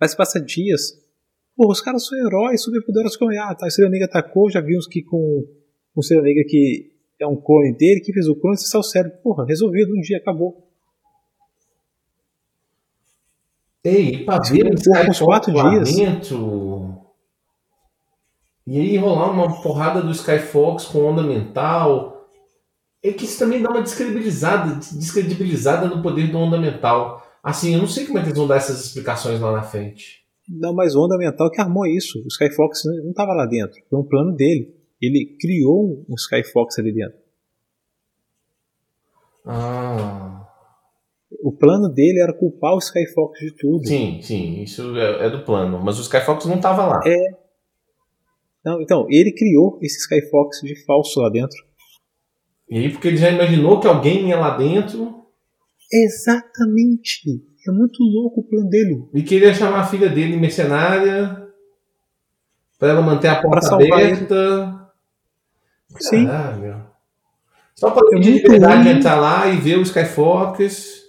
[0.00, 0.92] mas passa dias.
[1.56, 4.60] Pô, os caras são heróis, super poderosos como ah, tá, a Estrela Negra atacou, já
[4.60, 5.44] vimos que com
[5.96, 9.18] o Estrela Negra que é um clone dele, que fez o clone, acessar o cérebro.
[9.20, 10.67] Porra, resolvido, um dia, acabou.
[13.88, 14.70] Ei, pra ver
[15.08, 15.96] uns quatro dias.
[18.66, 22.28] E aí rolar uma porrada do Skyfox com onda mental.
[23.02, 27.26] É que isso também dá uma descredibilizada, descredibilizada no poder do onda mental.
[27.42, 30.24] Assim, eu não sei como é que eles vão dar essas explicações lá na frente.
[30.48, 32.18] Não, mas o onda mental que armou isso.
[32.18, 33.80] O Skyfox não estava lá dentro.
[33.88, 34.74] Foi um plano dele.
[35.00, 37.18] Ele criou um Skyfox ali dentro.
[39.46, 40.37] Ah
[41.42, 43.86] o plano dele era culpar o Skyfox de tudo.
[43.86, 45.80] Sim, sim, isso é, é do plano.
[45.82, 47.00] Mas o Skyfox não estava lá.
[47.06, 47.48] É.
[48.64, 51.56] Não, então, ele criou esse Skyfox de falso lá dentro.
[52.68, 55.26] E aí, porque ele já imaginou que alguém ia lá dentro.
[55.90, 57.22] Exatamente.
[57.66, 59.04] É muito louco o plano dele.
[59.14, 61.48] E queria chamar a filha dele mercenária.
[62.78, 64.90] Pra ela manter a porta aberta.
[65.98, 66.26] Sim.
[66.26, 66.86] Caralho.
[67.74, 71.07] Só pra ter é liberdade de entrar lá e ver os Skyfox.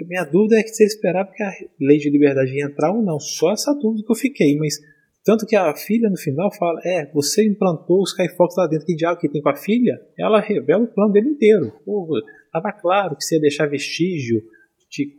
[0.00, 2.92] A minha dúvida é que se ele esperava que a lei de liberdade ia entrar
[2.92, 3.20] ou não.
[3.20, 4.56] Só essa dúvida que eu fiquei.
[4.56, 4.78] Mas
[5.24, 8.86] tanto que a filha no final fala: É, você implantou os Skyfox lá dentro.
[8.86, 10.00] Que diabo que tem com a filha?
[10.18, 11.72] Ela revela o plano dele inteiro.
[11.84, 12.08] Pô,
[12.52, 14.42] tava claro que você ia deixar vestígio
[14.88, 15.14] de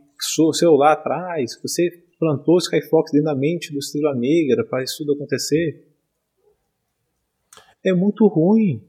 [0.52, 1.58] seu lá atrás.
[1.62, 5.88] Você plantou os Skyfox dentro da mente do Estrela Negra para isso tudo acontecer.
[7.84, 8.82] É muito ruim.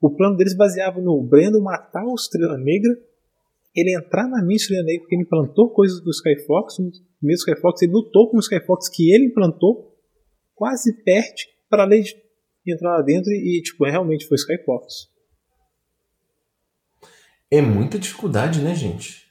[0.00, 2.94] O plano deles baseava no Brandon matar o Estrela Negra,
[3.74, 6.78] ele entrar na mente do porque ele implantou coisas do Skyfox,
[7.22, 9.96] mesmo Skyfox, ele lutou com o Skyfox que ele implantou,
[10.54, 12.14] quase perde para a lei de
[12.66, 15.08] entrar lá dentro e, tipo, realmente foi Skyfox.
[17.50, 19.24] É muita dificuldade, né, gente?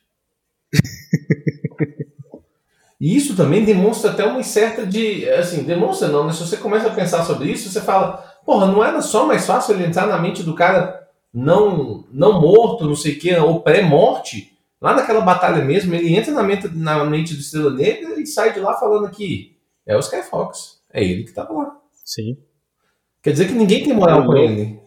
[3.00, 5.30] e isso também demonstra até uma certa de.
[5.30, 6.34] Assim, demonstra não, né?
[6.34, 9.74] Se você começa a pensar sobre isso, você fala Porra, não era só mais fácil
[9.74, 11.03] ele entrar na mente do cara
[11.34, 14.58] não, não morto, não sei o que, ou pré-morte?
[14.80, 18.54] Lá naquela batalha mesmo, ele entra na mente, na mente do Estrela Negra e sai
[18.54, 20.84] de lá falando que é o Skyfox.
[20.92, 21.82] É ele que tava lá.
[22.04, 22.38] Sim.
[23.22, 24.80] Quer dizer que ninguém tem moral com ele.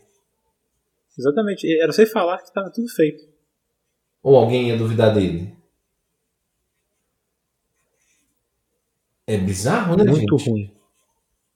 [1.18, 1.66] Exatamente.
[1.80, 3.24] Era só falar que estava tudo feito.
[4.22, 5.56] Ou alguém ia duvidar dele.
[9.26, 10.50] É bizarro, né, Muito gente?
[10.50, 10.76] Ruim.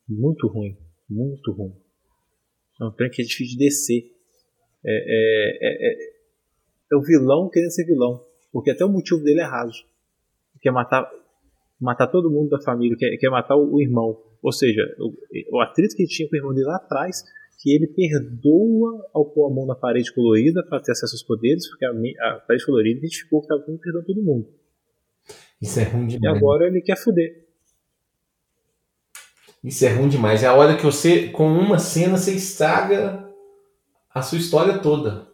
[0.09, 0.77] Muito ruim.
[1.09, 1.73] Muito ruim.
[2.81, 4.20] É um trem que é difícil de descer.
[4.83, 6.13] É, é, é, é,
[6.91, 8.23] é, o vilão querendo ser vilão.
[8.51, 9.85] Porque até o motivo dele é raso.
[10.61, 11.09] Quer matar,
[11.79, 14.21] matar todo mundo da família, quer, quer matar o, o irmão.
[14.41, 15.13] Ou seja, o,
[15.57, 17.23] o atrito que ele tinha com o irmão dele lá atrás,
[17.59, 21.69] que ele perdoa ao pôr a mão na parede colorida para ter acesso aos poderes,
[21.69, 24.47] porque a, a parede colorida identificou que estava perdoando todo mundo.
[25.61, 26.23] Isso é ruim demais.
[26.23, 27.45] E agora ele quer fuder.
[29.63, 30.41] Isso é ruim demais.
[30.41, 33.30] É a hora que você, com uma cena, você estraga
[34.13, 35.27] a sua história toda.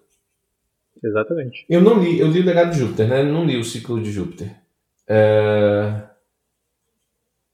[1.03, 1.65] Exatamente.
[1.69, 3.21] Eu não li, eu li o Legado de Júpiter, né?
[3.21, 4.55] Eu não li o Ciclo de Júpiter.
[5.07, 6.03] É...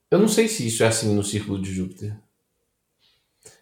[0.09, 2.15] Eu não sei se isso é assim no Círculo de Júpiter.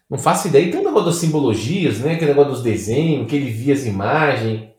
[0.08, 0.66] Não faço ideia.
[0.66, 2.12] E tem o negócio das simbologias, né?
[2.12, 4.70] Aquele negócio dos desenhos, que ele via as imagens.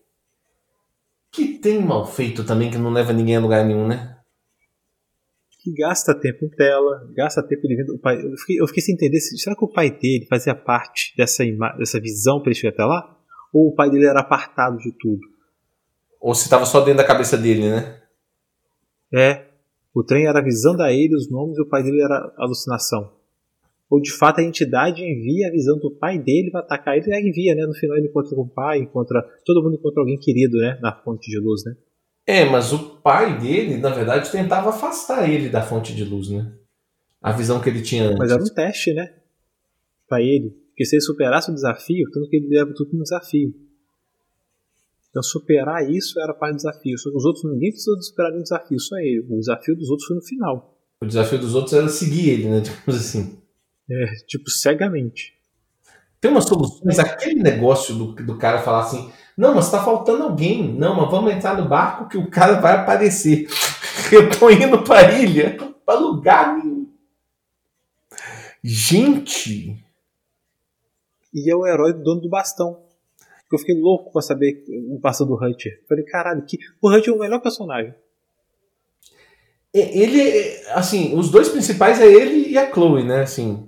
[1.32, 4.13] Que tem mal feito também, que não leva ninguém a lugar nenhum, né?
[5.64, 8.22] Que gasta tempo em tela, gasta tempo de vendo o pai.
[8.22, 11.44] Eu fiquei, eu fiquei sem entender, será que o pai dele fazia parte dessa,
[11.78, 13.18] dessa visão para ele chegar até lá?
[13.54, 15.22] Ou o pai dele era apartado de tudo?
[16.20, 18.02] Ou se estava só dentro da cabeça dele, né?
[19.14, 19.46] É.
[19.96, 23.14] O trem era a ele os nomes e o pai dele era alucinação.
[23.90, 27.30] Ou de fato a entidade envia a visão do pai dele para atacar ele e
[27.30, 27.66] envia, né?
[27.66, 29.22] No final ele encontra com o pai, encontra.
[29.46, 30.78] Todo mundo encontra alguém querido, né?
[30.82, 31.76] Na fonte de luz, né?
[32.26, 36.52] É, mas o pai dele, na verdade, tentava afastar ele da fonte de luz, né?
[37.22, 38.20] A visão que ele tinha antes.
[38.20, 39.14] Mas era um teste, né?
[40.08, 40.52] Pra ele.
[40.70, 43.54] Porque se ele superasse o desafio, tanto que ele leva tudo no desafio.
[45.10, 46.98] Então superar isso era parte do desafio.
[46.98, 49.26] Só que os outros, ninguém precisou de superar nenhum desafio, só ele.
[49.30, 50.78] O desafio dos outros foi no final.
[51.02, 52.60] O desafio dos outros era seguir ele, né?
[52.66, 53.38] Digamos assim.
[53.90, 55.34] É, tipo, cegamente.
[56.20, 60.74] Tem umas soluções, aquele negócio do, do cara falar assim, não, mas tá faltando alguém.
[60.74, 63.48] Não, mas vamos entrar no barco que o cara vai aparecer.
[64.12, 66.88] Eu tô indo pra ilha, pra lugar nenhum.
[68.64, 69.84] Gente!
[71.34, 72.84] E é o herói do dono do bastão.
[73.52, 75.84] Eu fiquei louco pra saber o bastão do Hunter.
[75.88, 76.58] Falei, caralho, que...
[76.82, 77.94] o Hunter é o melhor personagem.
[79.74, 80.22] Ele,
[80.70, 83.22] assim, os dois principais é ele e a Chloe, né?
[83.22, 83.68] Assim.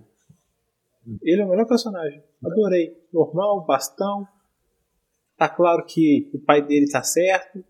[1.23, 2.23] Ele é o melhor personagem.
[2.43, 2.95] Adorei.
[3.11, 4.27] Normal, bastão,
[5.37, 7.63] Tá claro que o pai dele tá certo,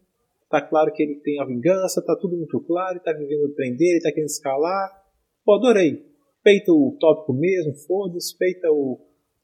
[0.49, 3.55] tá claro que ele tem a vingança, tá tudo muito claro, ele tá vivendo o
[3.55, 5.03] trem dele, tá querendo escalar.
[5.43, 6.05] Pô, adorei.
[6.43, 8.99] Peita o tópico mesmo, foda-se, peita o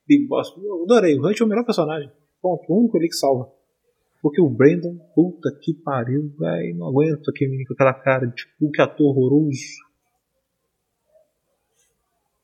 [0.07, 0.53] Big Boss.
[0.63, 2.11] Eu adorei, o Hunt é o melhor personagem.
[2.39, 3.51] Ponto, o único ali que salva.
[4.21, 8.35] Porque o Brandon, puta que pariu, velho, não aguento aquele menino com aquela cara de
[8.35, 9.59] tipo, que ator horroroso.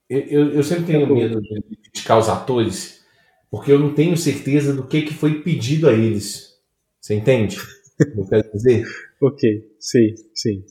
[0.09, 3.05] Eu, eu, eu sempre tenho medo de criticar os atores
[3.49, 6.57] porque eu não tenho certeza do que, que foi pedido a eles.
[6.99, 7.57] Você entende?
[7.99, 8.85] eu quero dizer?
[9.21, 10.63] ok, sim, sim.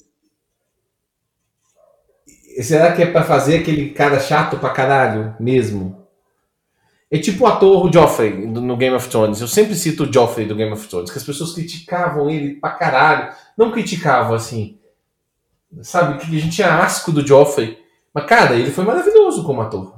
[2.63, 6.07] Será que é para fazer aquele cara chato pra caralho mesmo?
[7.11, 9.41] É tipo o ator Joffrey no Game of Thrones.
[9.41, 12.71] Eu sempre cito o Joffrey do Game of Thrones, que as pessoas criticavam ele pra
[12.71, 13.33] caralho.
[13.57, 14.79] Não criticavam assim.
[15.83, 17.79] Sabe, que a gente tinha asco do Joffrey.
[18.13, 19.95] Mas, cara, ele foi maravilhoso como ator.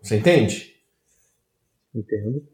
[0.00, 0.69] Você entende?
[1.94, 2.46] Entendo.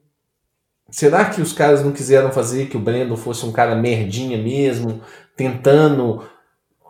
[0.90, 5.02] Será que os caras não quiseram fazer que o Brandon fosse um cara merdinha mesmo,
[5.36, 6.22] tentando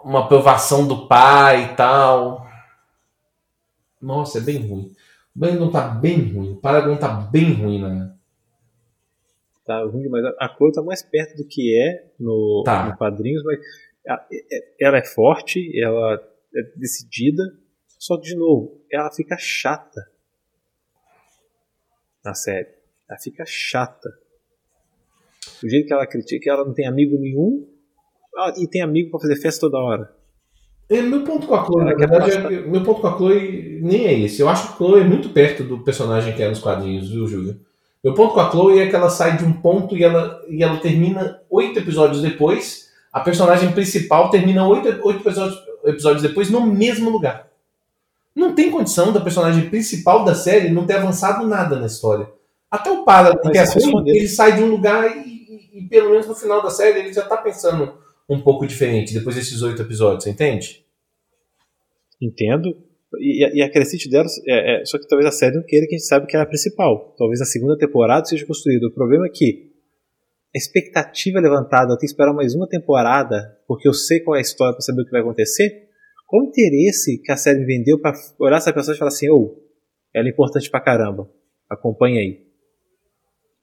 [0.04, 2.46] uma aprovação do pai e tal?
[4.00, 4.92] Nossa, é bem ruim.
[5.34, 6.52] O Brandon tá bem ruim.
[6.52, 8.12] O Paragon tá bem ruim, né?
[9.64, 12.86] Tá ruim, mas a Chloe tá mais perto do que é no, Tá.
[12.88, 13.58] no quadrinhos, mas
[14.08, 16.14] a- é- ela é forte, ela
[16.54, 17.42] é decidida,
[17.98, 20.06] só que de novo, ela fica chata
[22.26, 22.68] na série.
[23.08, 24.10] Ela fica chata.
[25.64, 27.66] O jeito que ela critica, que ela não tem amigo nenhum
[28.36, 30.14] ah, e tem amigo pra fazer festa toda hora.
[30.88, 33.80] É, meu ponto com a Chloe, Ela na verdade, é, meu ponto com a Chloe
[33.82, 34.40] nem é esse.
[34.40, 37.26] Eu acho que a Chloe é muito perto do personagem que é nos quadrinhos, viu,
[37.26, 37.60] Júlio?
[38.04, 40.62] Meu ponto com a Chloe é que ela sai de um ponto e ela, e
[40.62, 42.88] ela termina oito episódios depois.
[43.12, 47.45] A personagem principal termina oito, oito episódios, episódios depois no mesmo lugar.
[48.36, 52.28] Não tem condição da personagem principal da série não ter avançado nada na história.
[52.70, 53.02] Até o
[53.44, 56.34] Mas que é se ruim, ele sai de um lugar e, e- pelo menos no
[56.34, 57.94] final da série ele já tá pensando
[58.28, 60.84] um pouco diferente depois desses oito episódios, você entende?
[62.20, 62.76] Entendo.
[63.18, 65.94] E, e a crescente dela, é, é- só que talvez a série não queira que
[65.94, 67.14] a gente saiba que ela é a principal.
[67.16, 68.86] Talvez a segunda temporada seja construída.
[68.88, 69.70] O problema é que
[70.54, 74.34] a expectativa é levantada, eu tenho que esperar mais uma temporada, porque eu sei qual
[74.34, 75.85] é a história para saber o que vai acontecer.
[76.26, 79.56] Qual o interesse que a série vendeu para olhar essa pessoa e falar assim: ô,
[80.12, 81.30] ela é importante pra caramba,
[81.70, 82.44] acompanha aí.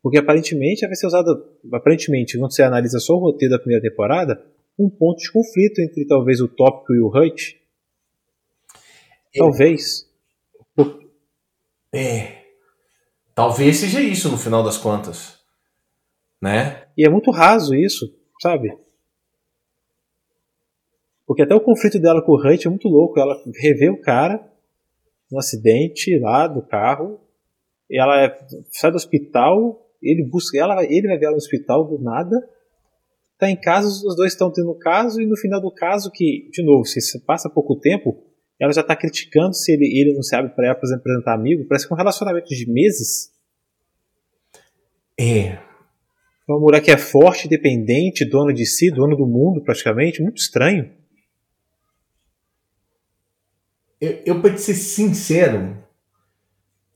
[0.02, 1.32] Porque aparentemente vai ser usada,
[1.72, 4.46] aparentemente, quando você analisa só o roteiro da primeira temporada,
[4.78, 7.60] um ponto de conflito entre talvez o tópico e o Hut.
[9.36, 10.10] Talvez.
[11.94, 12.44] É.
[13.34, 15.40] Talvez seja isso no final das contas.
[16.42, 16.86] Né?
[16.98, 18.78] E é muito raso isso, sabe?
[21.34, 23.20] Porque até o conflito dela com o Hunt é muito louco.
[23.20, 24.40] Ela revê o cara
[25.32, 27.20] no acidente lá do carro.
[27.90, 28.38] E ela é-
[28.70, 29.84] sai do hospital.
[30.00, 32.40] Ele busca ela, ele vai ver ela no hospital do nada.
[33.40, 35.20] Tá em casa, os dois estão tendo caso.
[35.20, 38.16] E no final do caso, que, de novo, se passa pouco tempo,
[38.60, 41.66] ela já tá criticando se ele, ele não se abre pra ela apresentar amigo.
[41.68, 43.32] Parece que é um relacionamento de meses.
[45.20, 45.58] É.
[46.48, 51.02] Uma mulher que é forte, independente, dona de si, dona do mundo praticamente, muito estranho.
[54.04, 55.78] Eu, eu pra te ser sincero,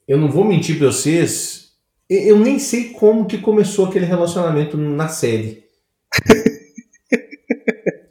[0.05, 1.71] eu não vou mentir pra vocês,
[2.09, 5.63] eu, eu nem sei como que começou aquele relacionamento na série.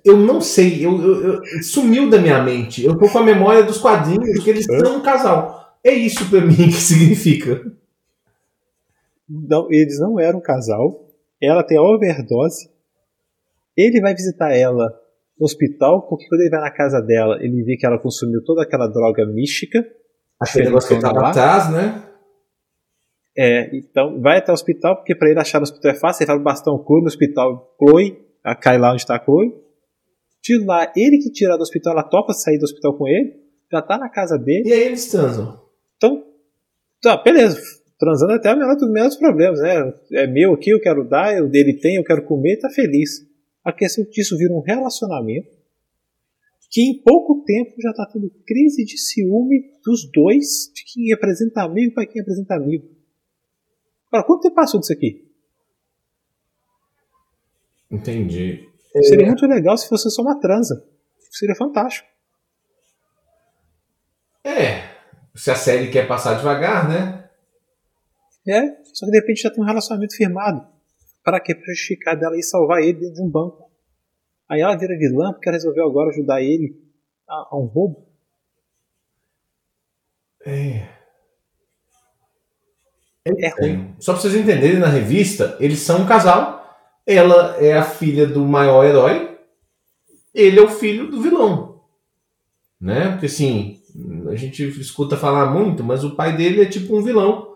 [0.04, 2.84] Eu não sei, eu, eu- eu- sumiu da minha mente.
[2.84, 5.76] Eu tô com a memória dos quadrinhos que eles são um casal.
[5.82, 7.60] É isso pra mim que significa.
[9.28, 11.10] Não, eles não eram um casal.
[11.42, 12.70] Ela tem a overdose.
[13.76, 14.96] Ele vai visitar ela
[15.44, 18.86] hospital, porque quando ele vai na casa dela, ele vê que ela consumiu toda aquela
[18.86, 19.84] droga mística.
[20.40, 21.30] Aquele negócio que ele tava lá.
[21.30, 22.02] atrás, né?
[23.38, 26.28] É, então vai até o hospital, porque pra ele achar no hospital é fácil, ele
[26.28, 29.52] fala bastão Chloe no hospital, Chloe, a- cai lá onde tá a Chloe.
[30.42, 33.34] De lá, ele que tira do hospital, ela topa sair do hospital com ele,
[33.70, 34.68] já tá na casa dele.
[34.68, 35.60] E aí eles transam.
[35.96, 36.22] Então,
[37.02, 37.60] tá, beleza.
[37.98, 39.92] Transando até é o menor dos meus problemas, né?
[40.12, 43.10] É meu aqui, eu quero dar, o dele tem, eu quero comer, tá feliz.
[43.66, 45.50] A questão disso vira um relacionamento
[46.70, 51.62] que em pouco tempo já tá tendo crise de ciúme dos dois, de quem apresenta
[51.62, 52.88] amigo para quem apresenta amigo.
[54.06, 55.28] Agora, quanto tempo passou disso aqui?
[57.90, 58.68] Entendi.
[59.02, 60.88] Seria muito legal se fosse só uma transa.
[61.32, 62.08] Seria fantástico.
[64.44, 64.94] É.
[65.34, 67.28] Se a série quer passar devagar, né?
[68.46, 70.75] É, só que de repente já tem um relacionamento firmado.
[71.26, 71.56] Para quê?
[71.56, 73.68] Pra justificar dela ir salvar ele dentro de um banco.
[74.48, 76.80] Aí ela vira vilã porque ela resolveu agora ajudar ele
[77.28, 78.06] a, a um roubo.
[80.46, 80.86] É.
[83.24, 83.96] É ruim.
[83.98, 86.64] Só pra vocês entenderem, na revista, eles são um casal.
[87.04, 89.36] Ela é a filha do maior herói.
[90.32, 91.82] Ele é o filho do vilão.
[92.80, 93.10] Né?
[93.10, 93.82] Porque assim,
[94.30, 97.55] a gente escuta falar muito, mas o pai dele é tipo um vilão.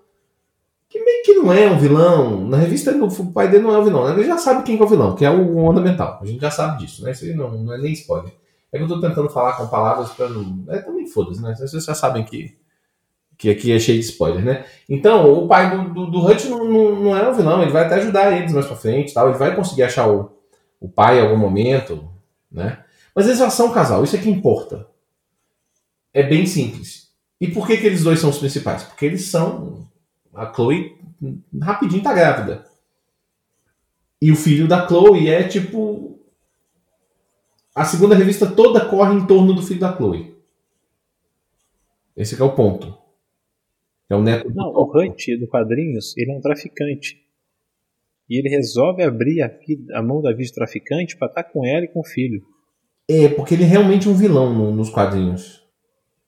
[1.30, 2.48] Que não é um vilão.
[2.48, 4.10] Na revista, o pai dele não é um vilão.
[4.10, 6.18] Ele já sabe quem que é o vilão, que é o Onda Mental.
[6.20, 7.12] A gente já sabe disso, né?
[7.12, 8.32] Isso aí não, não é nem spoiler.
[8.72, 10.64] É que eu tô tentando falar com palavras pra não.
[10.68, 11.54] É também foda-se, né?
[11.54, 12.58] Vocês já sabem que,
[13.38, 14.64] que aqui é cheio de spoiler, né?
[14.88, 17.84] Então, o pai do, do, do Hutch não, não, não é o vilão, ele vai
[17.84, 19.28] até ajudar eles mais pra frente, tal.
[19.28, 20.32] ele vai conseguir achar o,
[20.80, 22.08] o pai em algum momento,
[22.50, 22.82] né?
[23.14, 24.88] Mas eles já são um casal, isso é que importa.
[26.12, 27.10] É bem simples.
[27.40, 28.82] E por que, que eles dois são os principais?
[28.82, 29.88] Porque eles são.
[30.34, 30.98] A Chloe
[31.60, 32.64] rapidinho tá grávida.
[34.20, 36.18] E o filho da Chloe é tipo.
[37.74, 40.36] A segunda revista toda corre em torno do filho da Chloe.
[42.16, 42.98] Esse que é o ponto.
[44.08, 47.24] É o neto do Não, o Hunt do quadrinhos, ele é um traficante.
[48.28, 49.50] E ele resolve abrir a,
[49.94, 52.42] a mão da vídeo traficante para estar tá com ela e com o filho.
[53.08, 55.64] É, porque ele é realmente um vilão no, nos quadrinhos.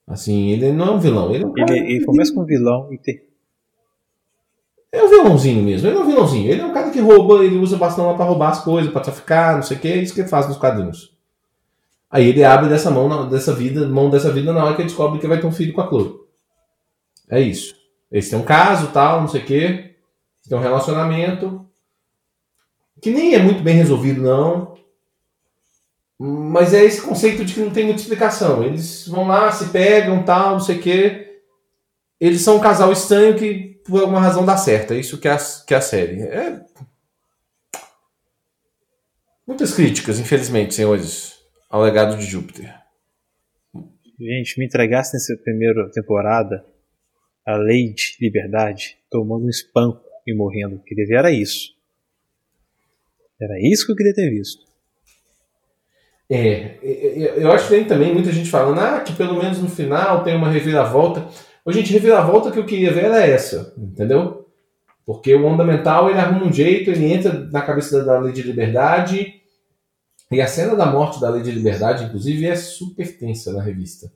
[0.06, 1.34] Assim, ele não é um vilão.
[1.34, 3.31] Ele, é um ele, ele começa com um vilão e ter.
[4.92, 5.88] É um vilãozinho mesmo.
[5.88, 6.50] Ele é um vilãozinho.
[6.50, 9.00] Ele é um cara que rouba, ele usa bastão lá pra roubar as coisas, pra
[9.00, 9.88] traficar, não sei o que.
[9.88, 11.16] É isso que ele faz nos quadrinhos.
[12.10, 15.18] Aí ele abre dessa mão, dessa vida, mão dessa vida na hora que ele descobre
[15.18, 16.20] que vai ter um filho com a Chloe.
[17.30, 17.74] É isso.
[18.10, 19.94] Eles têm um caso, tal, não sei o quê.
[20.46, 21.66] Tem um relacionamento.
[23.00, 24.74] Que nem é muito bem resolvido, não.
[26.18, 28.62] Mas é esse conceito de que não tem muita explicação.
[28.62, 31.31] Eles vão lá, se pegam, tal, não sei o quê.
[32.22, 34.92] Eles são um casal estranho que, por alguma razão, dá certo.
[34.92, 36.22] É isso que é a, que é a série.
[36.22, 36.64] É...
[39.44, 41.34] Muitas críticas, infelizmente, senhores
[41.68, 42.72] ao legado de Júpiter.
[44.20, 46.64] Gente, me entregasse nessa primeira temporada
[47.44, 50.80] a lei de liberdade tomando um espanco e morrendo.
[50.86, 51.72] Queria ver era isso.
[53.40, 54.62] Era isso que eu queria ter visto.
[56.30, 56.78] É,
[57.36, 60.36] eu acho que tem também muita gente falando ah, que pelo menos no final tem
[60.36, 61.28] uma reviravolta.
[61.64, 64.48] Ô, gente, reviravolta que eu queria ver era essa, entendeu?
[65.04, 68.42] Porque o onda mental ele arruma um jeito, ele entra na cabeça da lei de
[68.42, 69.42] liberdade
[70.32, 74.10] e a cena da morte da Lei de Liberdade, inclusive, é super tensa na revista.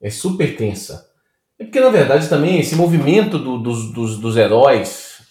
[0.00, 1.10] É super tensa.
[1.58, 5.22] É porque, na verdade, também esse movimento do, dos, dos, dos heróis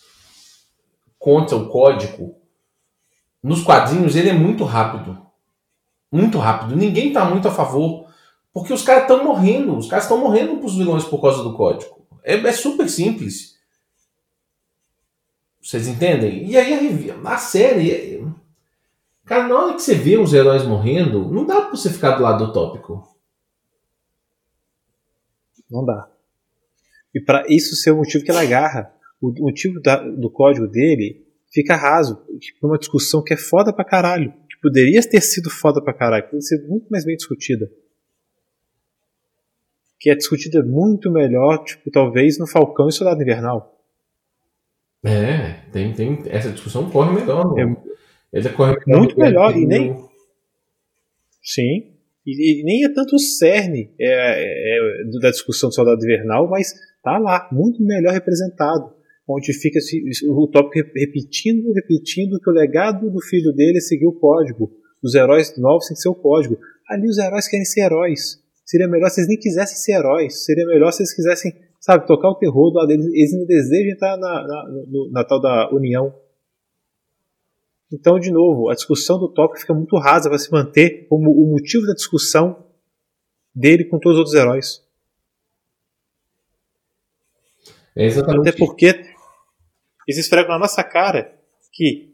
[1.18, 2.36] contra o código,
[3.42, 5.20] nos quadrinhos, ele é muito rápido.
[6.12, 6.76] Muito rápido.
[6.76, 8.06] Ninguém está muito a favor.
[8.54, 9.76] Porque os caras estão morrendo.
[9.76, 12.06] Os caras estão morrendo para os vilões por causa do código.
[12.24, 13.58] É, é, super simples.
[15.62, 16.48] Vocês entendem?
[16.48, 18.24] E aí a, a série
[19.26, 22.24] Cara, na hora que você vê os heróis morrendo, não dá pra você ficar do
[22.24, 23.08] lado do tópico.
[25.70, 26.10] Não dá.
[27.16, 31.26] E para isso ser o motivo que ela agarra, o motivo da, do código dele
[31.52, 32.22] fica raso.
[32.38, 34.34] Tipo, uma discussão que é foda pra caralho.
[34.50, 37.72] Que poderia ter sido foda pra caralho, poderia ser muito mais bem discutida.
[40.04, 43.74] Que é discutida muito melhor, tipo, talvez no Falcão e Soldado Invernal.
[45.02, 47.46] É, tem, tem, essa discussão corre melhor.
[47.46, 47.58] No...
[47.58, 47.74] É,
[48.34, 49.96] ele corre muito melhor e nem.
[51.42, 51.94] Sim.
[52.26, 56.50] E, e, nem é tanto o cerne é, é, é da discussão do soldado invernal,
[56.50, 58.92] mas tá lá, muito melhor representado.
[59.26, 59.80] Onde fica
[60.28, 64.70] o tópico repetindo, repetindo que o legado do filho dele é seguir o código.
[65.02, 66.60] Os heróis novos têm que ser o código.
[66.90, 68.43] Ali os heróis querem ser heróis.
[68.74, 70.44] Seria melhor se eles nem quisessem ser heróis.
[70.46, 73.06] Seria melhor se eles quisessem, sabe, tocar o terror do lado deles.
[73.06, 76.12] Eles não desejam entrar na, na, no, na tal da união
[77.94, 81.52] então, de novo, a discussão do tópico fica muito rasa para se manter como o
[81.52, 82.66] motivo da discussão
[83.54, 84.84] dele com todos os outros heróis.
[87.96, 88.50] É exatamente.
[88.50, 88.88] Até porque
[90.08, 91.40] eles esfregam na nossa cara
[91.72, 92.13] que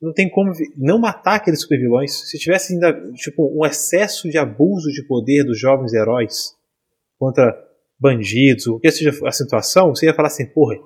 [0.00, 2.30] não tem como não matar aqueles supervilões.
[2.30, 6.54] Se tivesse ainda tipo, um excesso de abuso de poder dos jovens heróis
[7.18, 7.56] contra
[7.98, 10.76] bandidos, o que seja a situação, você ia falar assim, porra,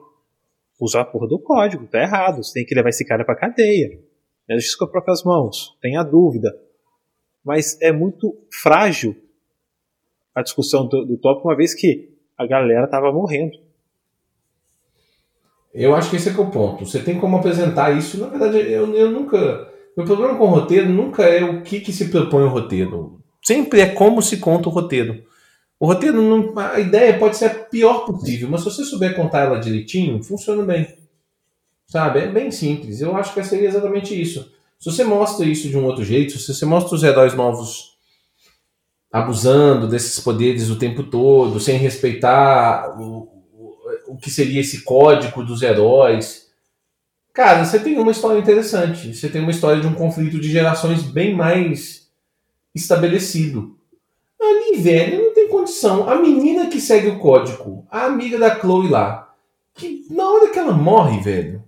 [0.81, 4.01] usar a porra do código, tá errado, você tem que levar esse cara pra cadeia.
[4.49, 6.57] É justiça com as próprias mãos, tenha dúvida.
[7.45, 9.17] Mas é muito frágil
[10.35, 13.59] a discussão do, do tópico, uma vez que a galera tava morrendo.
[15.73, 16.85] Eu acho que esse é, que é o ponto.
[16.85, 18.19] Você tem como apresentar isso.
[18.19, 19.69] Na verdade, eu, eu nunca.
[19.97, 23.21] Meu problema com o roteiro nunca é o que, que se propõe o roteiro.
[23.43, 25.23] Sempre é como se conta o roteiro.
[25.79, 29.47] O roteiro, não, a ideia pode ser a pior possível, mas se você souber contar
[29.47, 30.95] ela direitinho, funciona bem.
[31.87, 32.21] Sabe?
[32.21, 33.01] É bem simples.
[33.01, 34.53] Eu acho que seria exatamente isso.
[34.79, 37.99] Se você mostra isso de um outro jeito, se você mostra os heróis novos
[39.13, 43.40] abusando desses poderes o tempo todo, sem respeitar o,
[44.21, 46.51] que seria esse código dos heróis,
[47.33, 49.15] cara, você tem uma história interessante.
[49.15, 52.09] Você tem uma história de um conflito de gerações bem mais
[52.75, 53.77] estabelecido.
[54.41, 55.31] Ali, velho,
[55.71, 56.09] condição.
[56.09, 59.35] A menina que segue o código, a amiga da Chloe lá,
[59.75, 61.63] que na hora que ela morre, velho,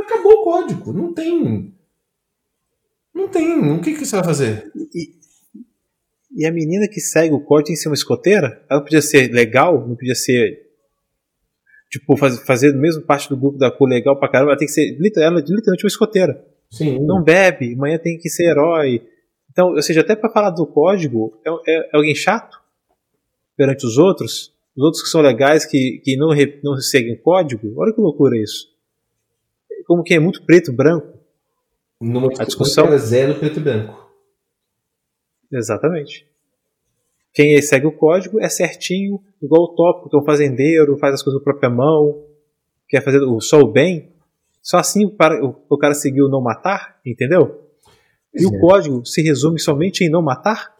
[0.00, 0.92] acabou o código.
[0.92, 1.74] Não tem.
[3.14, 3.72] Não tem.
[3.72, 4.72] O que, que você vai fazer?
[4.94, 5.14] E,
[6.32, 8.64] e a menina que segue o código tem que ser uma escoteira?
[8.68, 9.86] Ela podia ser legal?
[9.86, 10.69] Não podia ser.
[11.90, 14.52] Tipo, faz, fazer mesmo parte do grupo da cor legal pra caramba.
[14.52, 14.96] Ela tem que ser.
[15.16, 16.44] Ela é literalmente uma escoteira.
[16.70, 17.04] Sim.
[17.04, 19.02] Não bebe, amanhã tem que ser herói.
[19.50, 22.60] Então, ou seja, até para falar do código, é, é, é alguém chato?
[23.60, 26.30] perante os outros, os outros que são legais, que, que não,
[26.64, 28.68] não seguem código, olha que loucura isso.
[29.84, 31.18] Como que é muito preto e branco.
[32.00, 34.10] Numa a discussão é zero preto e branco.
[35.52, 36.26] Exatamente.
[37.32, 41.22] Quem segue o código é certinho, igual o tópico, que é um fazendeiro, faz as
[41.22, 42.24] coisas com a própria mão,
[42.88, 44.10] quer fazer só o bem.
[44.62, 47.62] Só assim o cara, o, o cara seguiu não matar, entendeu?
[48.34, 48.60] E o é.
[48.60, 50.74] código se resume somente em não matar?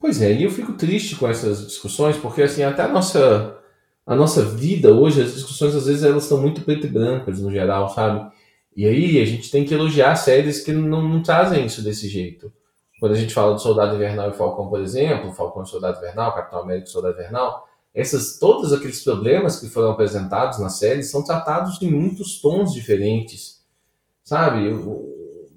[0.00, 3.58] Pois é, e eu fico triste com essas discussões, porque assim, até a nossa,
[4.06, 7.50] a nossa vida hoje, as discussões às vezes elas estão muito preto e brancas no
[7.50, 8.30] geral, sabe?
[8.76, 12.52] E aí a gente tem que elogiar séries que não, não trazem isso desse jeito.
[12.98, 16.34] Quando a gente fala do Soldado Invernal e Falcão, por exemplo, Falcão e Soldado Invernal,
[16.34, 21.24] Capitão América e Soldado Invernal, essas, todos aqueles problemas que foram apresentados na série são
[21.24, 23.64] tratados em muitos tons diferentes,
[24.22, 24.70] sabe?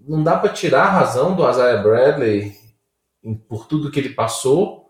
[0.08, 2.56] Não dá para tirar a razão do Isaiah Bradley
[3.48, 4.90] por tudo que ele passou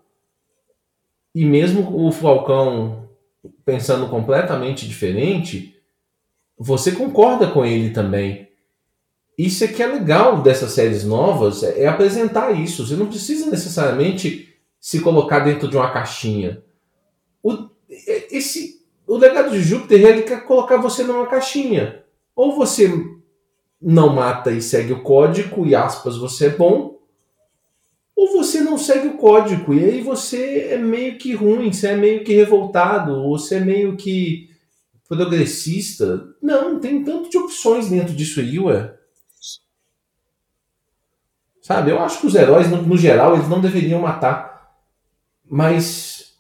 [1.34, 3.10] e mesmo o Falcão
[3.66, 5.82] pensando completamente diferente,
[6.58, 8.51] você concorda com ele também.
[9.41, 12.85] Isso é que é legal dessas séries novas, é, é apresentar isso.
[12.85, 16.63] Você não precisa necessariamente se colocar dentro de uma caixinha.
[17.41, 22.03] O, esse, o legado de Júpiter ele quer colocar você numa caixinha.
[22.35, 22.87] Ou você
[23.81, 26.99] não mata e segue o código e aspas você é bom,
[28.15, 31.97] ou você não segue o código e aí você é meio que ruim, você é
[31.97, 34.51] meio que revoltado, ou você é meio que
[35.09, 36.27] progressista.
[36.39, 39.01] Não, tem tanto de opções dentro disso aí, ué.
[41.62, 44.72] Sabe, eu acho que os heróis, no, geral, eles não deveriam matar.
[45.47, 46.34] Mas.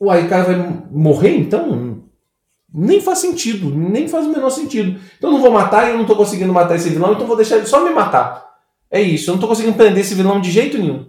[0.00, 0.56] Uai, o cara vai
[0.90, 2.02] morrer então?
[2.72, 5.00] Nem faz sentido, nem faz o menor sentido.
[5.16, 7.56] Então eu não vou matar eu não tô conseguindo matar esse vilão, então vou deixar
[7.56, 8.44] ele só me matar.
[8.90, 11.06] É isso, eu não tô conseguindo prender esse vilão de jeito nenhum.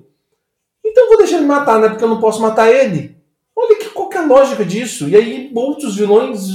[0.86, 1.90] Então eu vou deixar ele matar, né?
[1.90, 3.18] Porque eu não posso matar ele.
[3.56, 5.10] Olha que qual que é a lógica disso.
[5.10, 6.48] E aí outros vilões,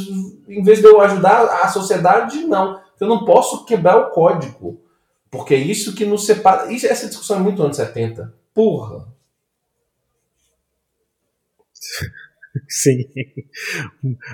[0.49, 2.81] em vez de eu ajudar a sociedade, não.
[3.01, 4.81] Eu não posso quebrar o código.
[5.31, 6.73] Porque é isso que nos separa.
[6.73, 8.35] Isso, essa discussão é muito anos 70.
[8.53, 9.07] Porra!
[12.69, 13.05] Sim.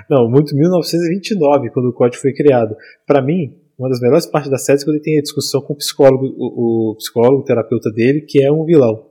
[0.09, 2.75] Não, muito 1929, quando o código foi criado.
[3.05, 5.73] Para mim, uma das melhores partes da série é quando ele tem a discussão com
[5.73, 9.05] o psicólogo, o, o psicólogo, o terapeuta dele, que é um vilão.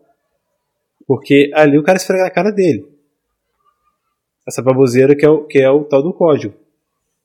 [1.07, 2.84] Porque ali o cara esfrega na cara dele.
[4.47, 6.55] Essa baboseira que é o, que é o tal do código.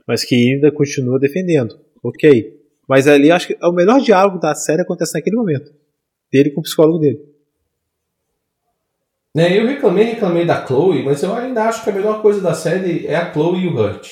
[0.07, 1.80] Mas que ainda continua defendendo.
[2.03, 2.61] Ok.
[2.91, 5.71] Mas ali acho que o melhor diálogo da série acontece naquele momento.
[6.29, 7.21] Dele com o psicólogo dele.
[9.33, 12.53] É, eu reclamei, reclamei da Chloe, mas eu ainda acho que a melhor coisa da
[12.53, 14.11] série é a Chloe e o Hurt.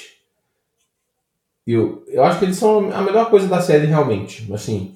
[1.67, 4.95] Eu, eu acho que eles são a melhor coisa da série realmente, assim,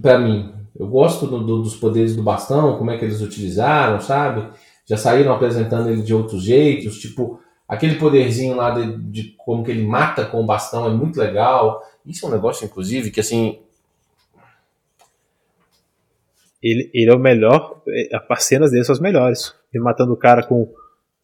[0.00, 0.50] para mim.
[0.74, 4.50] Eu gosto do, do, dos poderes do bastão, como é que eles utilizaram, sabe?
[4.86, 7.38] Já saíram apresentando ele de outros jeitos, tipo,
[7.68, 11.82] aquele poderzinho lá de, de como que ele mata com o bastão é muito legal.
[12.04, 13.60] Isso é um negócio, inclusive, que assim,
[16.62, 19.54] ele, ele é o melhor, é, as cenas dele são as melhores.
[19.72, 20.72] Ele matando o cara com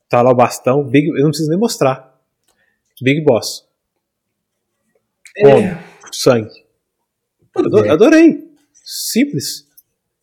[0.09, 2.19] tá lá o bastão, Big, eu não preciso nem mostrar.
[3.01, 3.67] Big Boss.
[5.37, 5.79] É.
[6.13, 6.51] sangue.
[7.85, 7.91] É.
[7.91, 8.49] adorei.
[8.73, 9.69] Simples.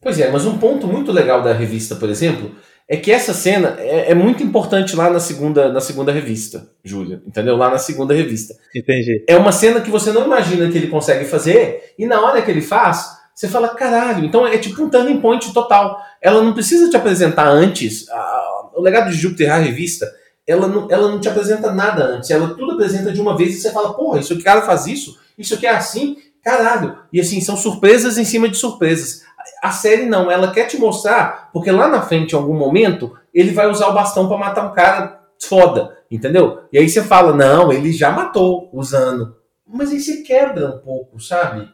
[0.02, 2.56] Pois é, mas um ponto muito legal da revista, por exemplo,
[2.88, 7.22] é que essa cena é, é muito importante lá na segunda, na segunda revista, Júlia.
[7.26, 7.56] Entendeu?
[7.56, 8.56] Lá na segunda revista.
[8.76, 9.24] Entendi.
[9.28, 12.52] É uma cena que você não imagina que ele consegue fazer, e na hora que
[12.52, 16.00] ele faz, você fala, caralho, então é tipo um turning point total.
[16.22, 18.08] Ela não precisa te apresentar antes.
[18.10, 20.10] A, o legado de Júpiter, a revista,
[20.48, 22.30] ela não, ela não te apresenta nada antes.
[22.30, 25.20] Ela tudo apresenta de uma vez e você fala, porra, isso aqui cara faz isso,
[25.38, 26.98] isso aqui é assim, caralho.
[27.12, 29.24] E assim, são surpresas em cima de surpresas.
[29.66, 33.50] A série não, ela quer te mostrar, porque lá na frente, em algum momento, ele
[33.50, 36.60] vai usar o bastão para matar um cara foda, entendeu?
[36.72, 39.36] E aí você fala, não, ele já matou usando.
[39.68, 41.68] Mas aí você quebra um pouco, sabe?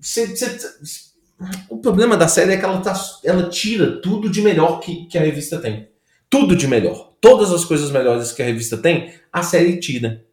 [0.00, 0.60] Você, você,
[1.68, 2.94] o problema da série é que ela, tá,
[3.24, 5.88] ela tira tudo de melhor que, que a revista tem.
[6.30, 7.14] Tudo de melhor.
[7.20, 10.24] Todas as coisas melhores que a revista tem, a série tira.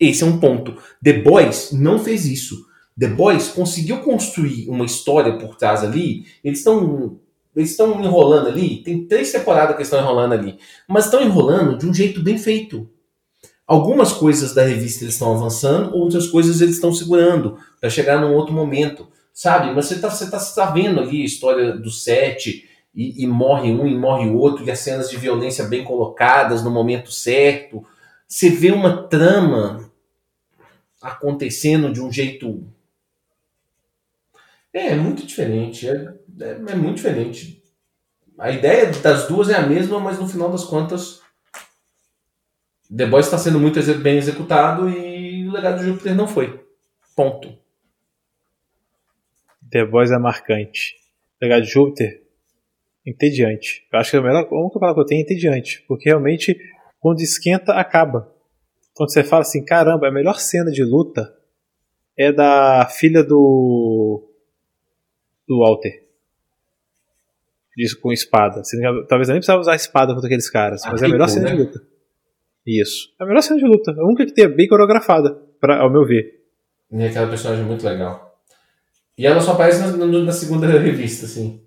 [0.00, 0.76] Esse é um ponto.
[1.04, 2.66] The Boys não fez isso.
[2.98, 6.26] The Boys conseguiu construir uma história por trás ali.
[6.44, 7.18] Eles estão
[7.54, 8.82] eles estão enrolando ali.
[8.82, 12.88] Tem três temporadas que estão enrolando ali, mas estão enrolando de um jeito bem feito.
[13.66, 18.34] Algumas coisas da revista eles estão avançando, outras coisas eles estão segurando para chegar num
[18.34, 19.72] outro momento, sabe?
[19.74, 23.70] Mas você está você tá, tá vendo ali a história do set e, e, morre
[23.70, 27.84] um e morre outro, e as cenas de violência bem colocadas no momento certo.
[28.28, 29.90] Você vê uma trama
[31.00, 32.66] acontecendo de um jeito.
[34.72, 35.88] É, é muito diferente.
[35.88, 35.92] É,
[36.40, 37.62] é, é muito diferente.
[38.38, 41.22] A ideia das duas é a mesma, mas no final das contas
[42.94, 46.62] The Boys está sendo muito bem executado e o legado de Júpiter não foi.
[47.16, 47.58] Ponto.
[49.70, 50.96] The Boys é marcante.
[51.40, 52.22] O legado de Júpiter,
[53.06, 53.86] entediante.
[53.90, 55.82] Eu acho que a melhor única palavra que eu tenho é entediante.
[55.88, 56.54] Porque realmente,
[57.00, 58.30] quando esquenta, acaba.
[58.94, 61.34] quando você fala assim, caramba, a melhor cena de luta
[62.14, 64.31] é da filha do.
[65.46, 66.02] Do Walter.
[67.76, 68.62] Disso com espada.
[69.08, 71.56] Talvez nem precisava usar espada contra aqueles caras, mas é a melhor cena né?
[71.56, 71.82] de luta.
[72.66, 73.14] Isso.
[73.20, 73.92] É a melhor cena de luta.
[73.92, 76.42] A única que tem é bem coreografada, pra, ao meu ver.
[76.90, 78.40] E aquela personagem muito legal.
[79.16, 81.62] E ela só aparece na, na segunda revista, assim.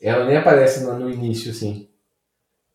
[0.00, 1.88] Ela nem aparece no, no início, assim.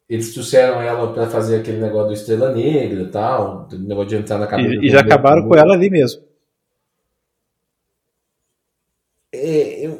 [0.09, 4.37] Eles trouxeram ela para fazer aquele negócio do Estrela Negra e tal, negócio de entrar
[4.37, 4.73] na cabeça.
[4.73, 6.21] E, e já acabaram com ela ali mesmo.
[9.43, 9.91] É, eu,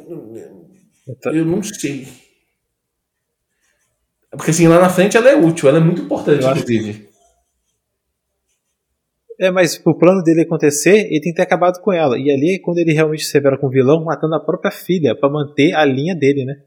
[1.24, 2.06] eu, eu não sei.
[4.30, 7.08] Porque assim, lá na frente ela é útil, ela é muito importante, inclusive.
[9.40, 12.16] É, mas pro plano dele acontecer, ele tem que ter acabado com ela.
[12.16, 15.28] E ali, quando ele realmente se revela com o vilão, matando a própria filha, para
[15.28, 16.62] manter a linha dele, né?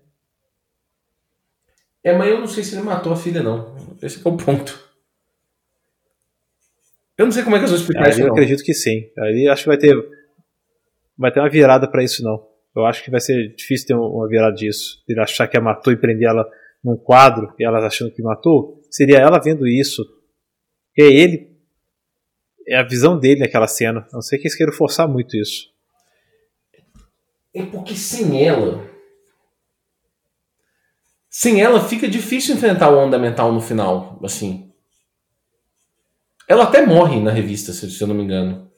[2.04, 3.74] É, mas eu não sei se ele matou a filha, não.
[4.02, 4.84] Esse é o ponto.
[7.18, 8.22] Eu não sei como é que eles vão explicar isso.
[8.22, 9.10] Eu acredito que sim.
[9.18, 9.96] Aí acho que vai ter.
[11.18, 12.55] Vai ter uma virada para isso, não.
[12.76, 15.04] Eu acho que vai ser difícil ter uma virada disso.
[15.08, 16.46] Ele achar que a matou e prender ela
[16.84, 18.82] num quadro e ela achando que matou.
[18.92, 20.04] Seria ela vendo isso.
[20.98, 21.56] É ele.
[22.68, 24.06] É a visão dele naquela cena.
[24.12, 25.72] A não sei que eles queiram forçar muito isso.
[27.54, 28.96] É porque sem ela
[31.38, 34.72] sem ela fica difícil enfrentar o onda mental no final, assim.
[36.48, 38.72] Ela até morre na revista, se eu não me engano.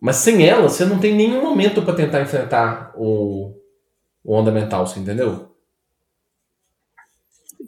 [0.00, 3.54] Mas sem ela, você não tem nenhum momento para tentar enfrentar o,
[4.24, 5.48] o onda mental, você entendeu?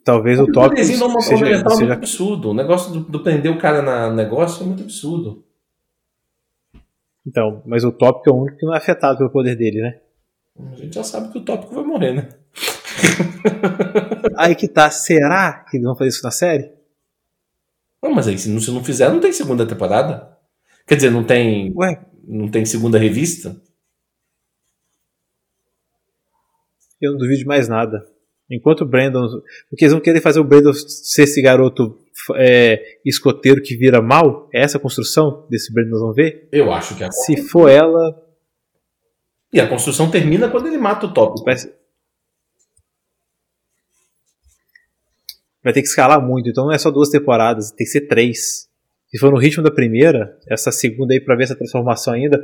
[0.04, 1.84] Talvez o, o tópico seja, onda mental seja...
[1.84, 2.50] é muito absurdo.
[2.50, 5.44] O negócio do, do prender o cara na negócio é muito absurdo.
[7.26, 10.00] Então, mas o tópico é o único que não é afetado pelo poder dele, né?
[10.72, 12.28] A gente já sabe que o tópico vai morrer, né?
[14.36, 16.70] aí que tá, será que eles vão fazer isso na série?
[18.02, 20.36] Não, mas aí se não, se não fizer, não tem segunda temporada.
[20.86, 21.72] Quer dizer, não tem.
[21.76, 22.04] Ué?
[22.30, 23.60] Não tem segunda revista?
[27.00, 28.06] Eu não duvido de mais nada.
[28.48, 29.26] Enquanto o Brandon.
[29.68, 31.98] Porque eles vão querer fazer o Brandon ser esse garoto
[32.36, 34.48] é, escoteiro que vira mal?
[34.54, 36.48] É essa a construção desse Brandon nós vamos ver?
[36.52, 37.10] Eu acho que é.
[37.10, 38.24] Se for ela.
[39.52, 41.42] E a construção termina quando ele mata o Top.
[41.44, 41.74] Parece...
[45.64, 46.48] vai ter que escalar muito.
[46.48, 48.69] Então não é só duas temporadas, tem que ser três.
[49.10, 52.40] Se for no ritmo da primeira, essa segunda aí pra ver essa transformação ainda,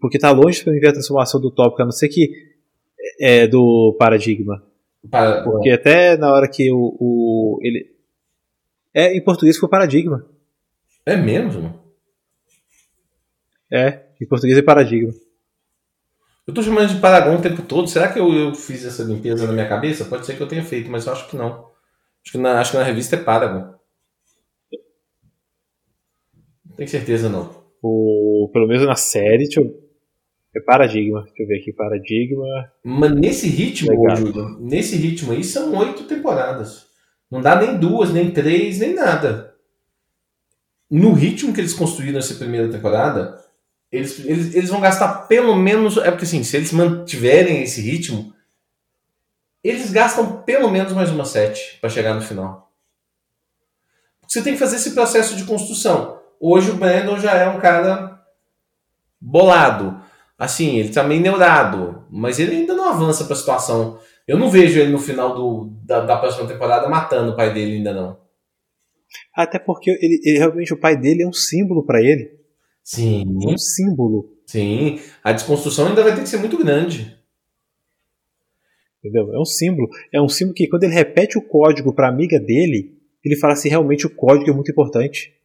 [0.00, 2.30] porque tá longe pra mim ver a transformação do tópico, a não ser que
[3.20, 4.62] é do paradigma.
[5.08, 5.42] Para...
[5.44, 7.94] Porque até na hora que o, o, ele
[8.92, 10.26] é em português foi paradigma.
[11.06, 11.82] É mesmo?
[13.70, 15.12] É, em português é paradigma.
[16.48, 17.86] Eu tô chamando de Paragon o tempo todo.
[17.86, 20.06] Será que eu, eu fiz essa limpeza na minha cabeça?
[20.06, 21.68] Pode ser que eu tenha feito, mas eu acho que não.
[22.24, 23.74] Acho que na, acho que na revista é Paragon.
[26.64, 27.50] Não tenho certeza não.
[27.82, 29.76] O, pelo menos na série, deixa eu,
[30.54, 31.24] é Paradigma.
[31.24, 32.72] Deixa eu ver aqui, Paradigma.
[32.84, 36.86] Mas nesse ritmo, Júlio, nesse ritmo aí são oito temporadas.
[37.28, 39.54] Não dá nem duas, nem três, nem nada.
[40.88, 43.38] No ritmo que eles construíram essa primeira temporada,
[43.90, 45.98] eles, eles, eles vão gastar pelo menos.
[45.98, 48.32] É porque assim, se eles mantiverem esse ritmo,
[49.64, 52.72] eles gastam pelo menos mais uma sete para chegar no final.
[54.26, 56.17] Você tem que fazer esse processo de construção.
[56.40, 58.22] Hoje o Brandon já é um cara
[59.20, 60.00] bolado.
[60.38, 63.98] Assim, ele tá meio neurado, mas ele ainda não avança para a situação.
[64.26, 67.76] Eu não vejo ele no final do, da, da, próxima temporada matando o pai dele
[67.76, 68.18] ainda não.
[69.34, 72.38] Até porque ele, ele realmente o pai dele é um símbolo para ele.
[72.84, 73.24] Sim.
[73.42, 74.30] É um símbolo.
[74.46, 75.00] Sim.
[75.24, 77.18] A desconstrução ainda vai ter que ser muito grande.
[78.98, 79.32] Entendeu?
[79.32, 79.88] É um símbolo.
[80.12, 83.68] É um símbolo que quando ele repete o código para amiga dele, ele fala assim:
[83.68, 85.37] realmente o código é muito importante.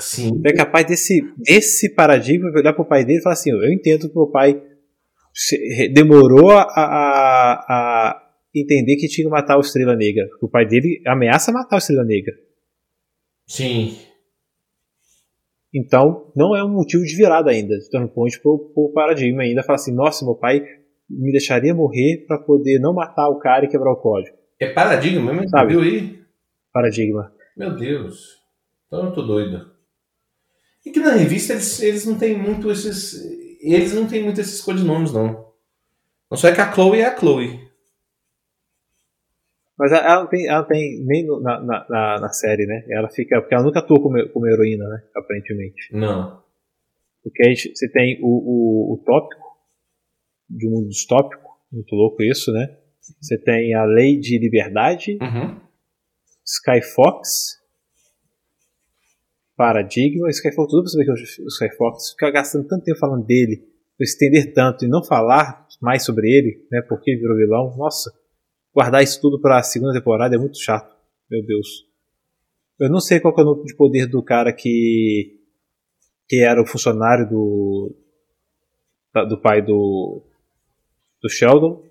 [0.00, 0.40] Sim.
[0.44, 4.16] É capaz desse, desse paradigma olhar pro pai dele e falar assim: eu entendo que
[4.16, 4.60] meu pai
[5.92, 10.26] demorou a, a, a entender que tinha que matar o Estrela Negra.
[10.42, 12.34] O pai dele ameaça matar o Estrela Negra.
[13.46, 13.96] Sim.
[15.72, 17.76] Então, não é um motivo de virada ainda.
[17.90, 19.62] Turn point pro, pro paradigma ainda.
[19.62, 20.64] Fala assim: nossa, meu pai
[21.08, 24.36] me deixaria morrer para poder não matar o cara e quebrar o código.
[24.58, 25.48] É paradigma mesmo?
[25.48, 25.72] Sabe?
[25.72, 26.20] Viu aí?
[26.72, 27.32] Paradigma.
[27.56, 28.40] Meu Deus.
[28.86, 29.69] Então eu tô doido.
[30.84, 33.14] E que na revista eles, eles não têm muito esses.
[33.60, 35.50] Eles não têm muito esses codinomes, não.
[36.30, 37.68] Não só é que a Chloe é a Chloe.
[39.78, 42.84] Mas ela não tem, ela tem nem na, na, na, série, né?
[42.90, 43.40] Ela fica.
[43.40, 45.02] Porque ela nunca atua como, como heroína, né?
[45.14, 45.88] Aparentemente.
[45.92, 46.42] Não.
[47.22, 49.50] Porque a gente, você tem o, o, o tópico,
[50.48, 52.76] de um mundo distópico, muito louco isso, né?
[53.20, 55.60] Você tem a Lei de Liberdade, uhum.
[56.44, 57.59] Sky Fox,
[59.60, 60.26] paradigma.
[60.26, 63.62] O Skyfox, tudo pra saber que é o Skyfox, ficar gastando tanto tempo falando dele,
[64.00, 66.80] estender tanto e não falar mais sobre ele, né?
[66.88, 67.76] Porque virou vilão.
[67.76, 68.10] Nossa,
[68.74, 70.96] guardar isso tudo pra segunda temporada é muito chato.
[71.30, 71.86] Meu Deus.
[72.78, 75.38] Eu não sei qual é o núcleo de poder do cara que
[76.26, 77.94] que era o funcionário do
[79.28, 80.22] do pai do
[81.22, 81.84] do Sheldon,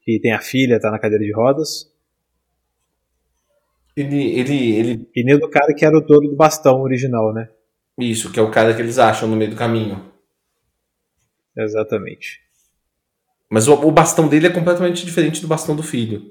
[0.00, 1.92] que tem a filha, tá na cadeira de rodas.
[4.00, 5.08] Ele, ele, ele...
[5.14, 7.48] E nem do cara que era o dono do bastão original, né?
[7.98, 10.12] Isso, que é o cara que eles acham no meio do caminho.
[11.56, 12.40] Exatamente.
[13.50, 16.30] Mas o, o bastão dele é completamente diferente do bastão do filho.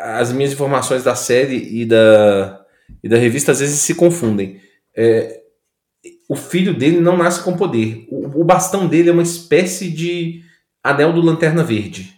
[0.00, 2.64] As minhas informações da série e da,
[3.02, 4.60] e da revista às vezes se confundem.
[4.96, 5.42] É,
[6.28, 8.06] o filho dele não nasce com poder.
[8.10, 10.42] O, o bastão dele é uma espécie de
[10.82, 12.15] anel do Lanterna Verde.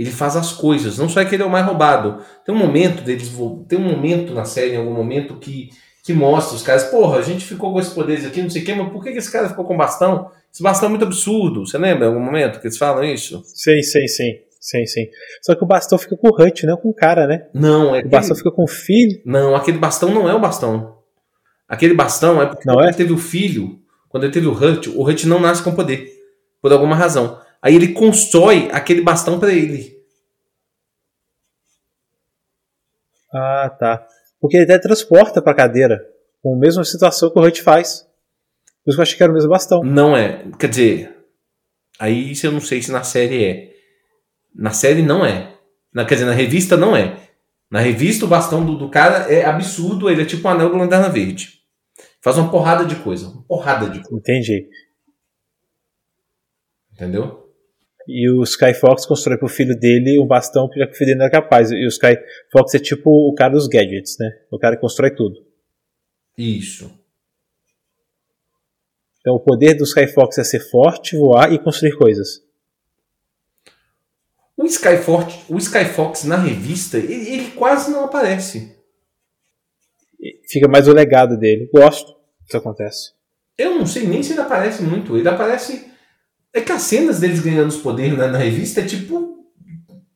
[0.00, 2.24] Ele faz as coisas, não só é que ele é o mais roubado.
[2.42, 3.30] Tem um momento deles,
[3.68, 5.68] tem um momento na série, em algum momento, que,
[6.02, 8.64] que mostra os caras, porra, a gente ficou com esses poderes aqui, não sei o
[8.64, 10.30] quê, mas por que, esse cara ficou com bastão?
[10.50, 11.66] Esse bastão é muito absurdo.
[11.66, 13.42] Você lembra em algum momento que eles falam isso?
[13.44, 14.38] Sim, sim, sim.
[14.58, 15.06] Sim, sim.
[15.42, 17.46] Só que o bastão fica com o Hut, não com o cara, né?
[17.52, 17.90] Não, é.
[17.90, 18.08] O aquele...
[18.08, 19.20] bastão fica com o filho.
[19.26, 20.96] Não, aquele bastão não é o bastão.
[21.68, 22.90] Aquele bastão é porque não é?
[22.90, 23.78] teve o filho,
[24.08, 26.08] quando ele teve o Hut, o Hut não nasce com poder.
[26.62, 27.38] Por alguma razão.
[27.62, 30.00] Aí ele constrói aquele bastão para ele.
[33.32, 34.06] Ah, tá.
[34.40, 36.00] Porque ele até transporta pra cadeira.
[36.42, 38.06] Com a mesma situação que o Hut faz.
[38.82, 39.82] Por isso que eu achei que era o mesmo bastão.
[39.82, 40.50] Não é.
[40.58, 41.16] Quer dizer.
[41.98, 43.74] Aí eu não sei se na série é.
[44.54, 45.54] Na série não é.
[45.92, 47.28] Na, quer dizer, na revista não é.
[47.70, 50.08] Na revista o bastão do, do cara é absurdo.
[50.08, 51.60] Ele é tipo um anel do Lanterna Verde.
[52.22, 53.28] Faz uma porrada de coisa.
[53.28, 54.16] Uma porrada de coisa.
[54.16, 54.68] Entendi.
[56.92, 57.39] Entendeu?
[58.08, 61.26] E o Sky Fox constrói pro filho dele um bastão que o filho dele não
[61.26, 61.70] é capaz.
[61.70, 62.18] E o Sky
[62.50, 64.30] Fox é tipo o cara dos gadgets, né?
[64.50, 65.44] O cara que constrói tudo.
[66.36, 66.90] Isso.
[69.20, 72.42] Então o poder do Sky Fox é ser forte, voar e construir coisas.
[74.56, 78.76] O Sky, Fox, o Sky Fox na revista, ele, ele quase não aparece.
[80.46, 81.70] Fica mais o legado dele.
[81.72, 82.20] Gosto
[82.50, 83.12] isso acontece.
[83.56, 85.16] Eu não sei nem se ele aparece muito.
[85.16, 85.89] Ele aparece
[86.52, 89.30] é que as cenas deles ganhando os poderes na, na revista é tipo.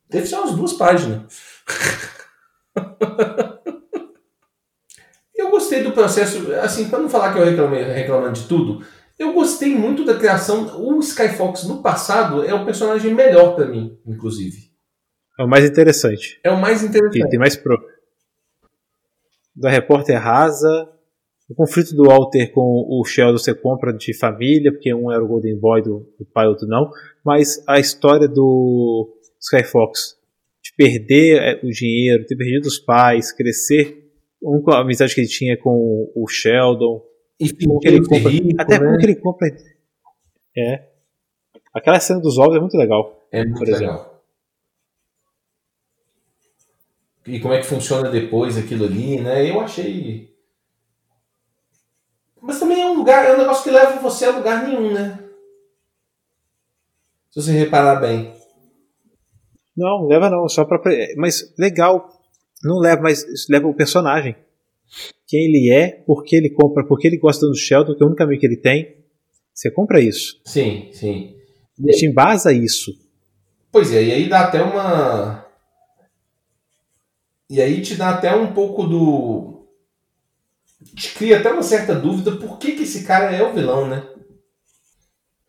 [0.09, 1.23] Deve ser umas duas páginas.
[5.35, 8.85] eu gostei do processo, assim, para não falar que eu reclamei reclamando de tudo,
[9.17, 10.79] eu gostei muito da criação.
[10.79, 14.69] O Skyfox no passado é o personagem melhor para mim, inclusive.
[15.39, 16.39] É o mais interessante.
[16.43, 17.29] É o mais interessante.
[17.29, 17.77] tem mais pro.
[19.55, 20.89] Da repórter rasa,
[21.47, 25.27] o conflito do Walter com o Sheldon você compra de família, porque um era o
[25.27, 26.89] Golden Boy do, do pai, outro não.
[27.23, 30.17] Mas a história do Skyfox,
[30.63, 35.27] de perder é, o dinheiro, ter perdido os pais, crescer, um, a amizade que ele
[35.27, 37.03] tinha com o Sheldon,
[37.39, 38.85] e como que ele compra, rico, até né?
[38.85, 39.47] como que ele compra.
[40.57, 40.87] É.
[41.73, 43.27] Aquela cena dos ovos é muito legal.
[43.31, 44.23] É muito legal.
[47.27, 49.49] E como é que funciona depois aquilo ali, né?
[49.49, 50.34] Eu achei
[52.45, 55.19] mas também é um lugar, é um negócio que leva você a lugar nenhum, né?
[57.31, 58.33] Se você reparar bem.
[59.75, 60.79] Não, leva não, só pra.
[61.17, 62.07] Mas legal.
[62.63, 64.35] Não leva, mas leva o personagem.
[65.27, 68.05] Quem ele é, por que ele compra, por que ele gosta do Sheldon, que é
[68.05, 68.95] o único amigo que ele tem.
[69.53, 70.39] Você compra isso.
[70.45, 71.35] Sim, sim.
[71.79, 72.91] A gente embasa isso.
[73.71, 75.45] Pois é, e aí dá até uma.
[77.49, 79.54] E aí te dá até um pouco do
[81.15, 84.07] cria até uma certa dúvida por que, que esse cara é o vilão, né?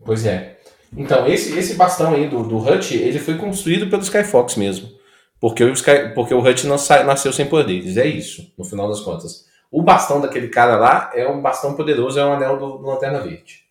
[0.05, 0.59] Pois é.
[0.97, 4.89] Então, esse, esse bastão aí do, do Hutch, ele foi construído pelo Skyfox mesmo.
[5.41, 7.97] Porque o, Sky, porque o Hutch nasceu sem poderes.
[7.97, 9.47] É isso, no final das contas.
[9.71, 13.21] O bastão daquele cara lá é um bastão poderoso, é um anel do, do Lanterna
[13.21, 13.67] Verde.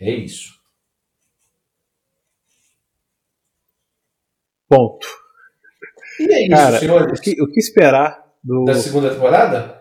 [0.00, 0.58] É isso.
[4.68, 5.06] Ponto.
[6.20, 7.18] E é isso, Cara, senhores.
[7.18, 8.64] O que, o que esperar do...
[8.64, 9.77] Da segunda temporada?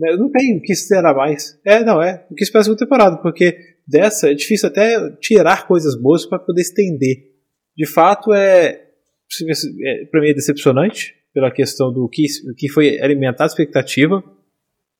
[0.00, 1.58] Eu não tenho o que esperar mais.
[1.64, 2.26] É, não, é.
[2.30, 6.38] O que esperar da segunda temporada, porque dessa é difícil até tirar coisas boas para
[6.38, 7.32] poder estender.
[7.76, 12.24] De fato, é, é para mim é decepcionante pela questão do que,
[12.56, 14.22] que foi alimentar a expectativa.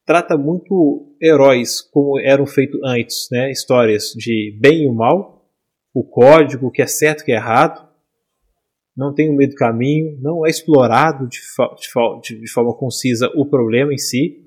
[0.07, 3.51] Trata muito heróis como eram feitos antes, né?
[3.51, 5.49] Histórias de bem e o mal,
[5.93, 7.89] o código, o que é certo, o que é errado.
[8.97, 11.39] Não tem o meio do caminho, não é explorado de,
[12.23, 14.44] de, de forma concisa o problema em si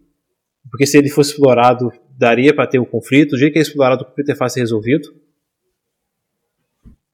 [0.70, 3.32] porque se ele fosse explorado, daria para ter o um conflito.
[3.32, 5.09] Do jeito que é explorado, o conflito é fácil resolvido.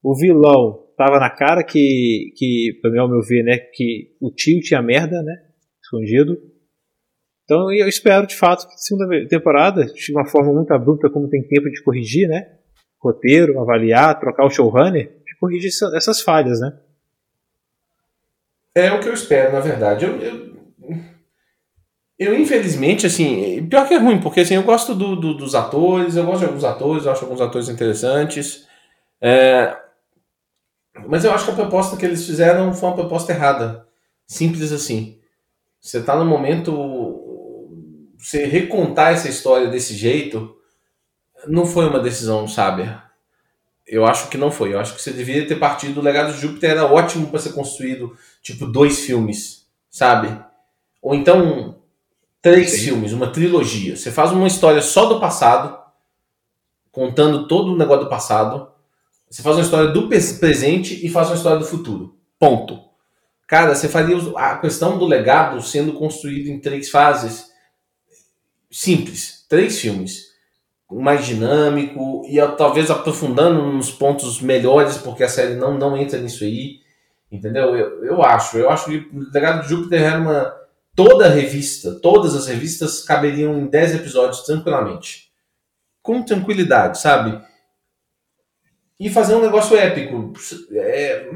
[0.02, 4.82] O vilão tava na cara que, que pelo meu ver, né, que o tio tinha
[4.82, 5.44] merda, né?
[5.84, 6.38] escondido.
[7.44, 11.46] Então eu espero de fato que segunda temporada, de uma forma muito abrupta, como tem
[11.46, 12.56] tempo de corrigir, né?
[12.98, 16.72] Roteiro, avaliar, trocar o showrunner, de corrigir essas falhas, né?
[18.74, 20.06] É o que eu espero, na verdade.
[20.06, 20.53] Eu, eu,
[22.24, 26.16] eu infelizmente, assim, pior que é ruim, porque assim, eu gosto do, do, dos atores,
[26.16, 28.66] eu gosto de alguns atores, eu acho alguns atores interessantes.
[29.20, 29.76] É,
[31.08, 33.86] mas eu acho que a proposta que eles fizeram foi uma proposta errada.
[34.26, 35.18] Simples assim.
[35.80, 37.20] Você está no momento.
[38.18, 40.56] Você recontar essa história desse jeito
[41.46, 43.02] não foi uma decisão sábia.
[43.86, 44.72] Eu acho que não foi.
[44.72, 46.00] Eu acho que você deveria ter partido.
[46.00, 50.34] O legado de Júpiter era ótimo para ser construído, tipo, dois filmes, sabe?
[51.02, 51.82] Ou então,
[52.44, 52.78] três Sim.
[52.80, 53.96] filmes, uma trilogia.
[53.96, 55.78] Você faz uma história só do passado,
[56.92, 58.68] contando todo o negócio do passado.
[59.30, 62.18] Você faz uma história do presente e faz uma história do futuro.
[62.38, 62.78] Ponto.
[63.46, 67.46] Cara, você faria a questão do legado sendo construído em três fases.
[68.70, 69.46] Simples.
[69.48, 70.34] Três filmes
[70.92, 76.44] mais dinâmico e talvez aprofundando nos pontos melhores, porque a série não, não entra nisso
[76.44, 76.80] aí.
[77.32, 77.74] Entendeu?
[77.74, 78.58] Eu, eu acho.
[78.58, 80.63] Eu acho que o Legado de Júpiter era uma.
[80.94, 85.32] Toda a revista, todas as revistas caberiam em 10 episódios tranquilamente.
[86.02, 87.40] Com tranquilidade, sabe?
[88.98, 90.32] E fazer um negócio épico.
[90.72, 91.28] É,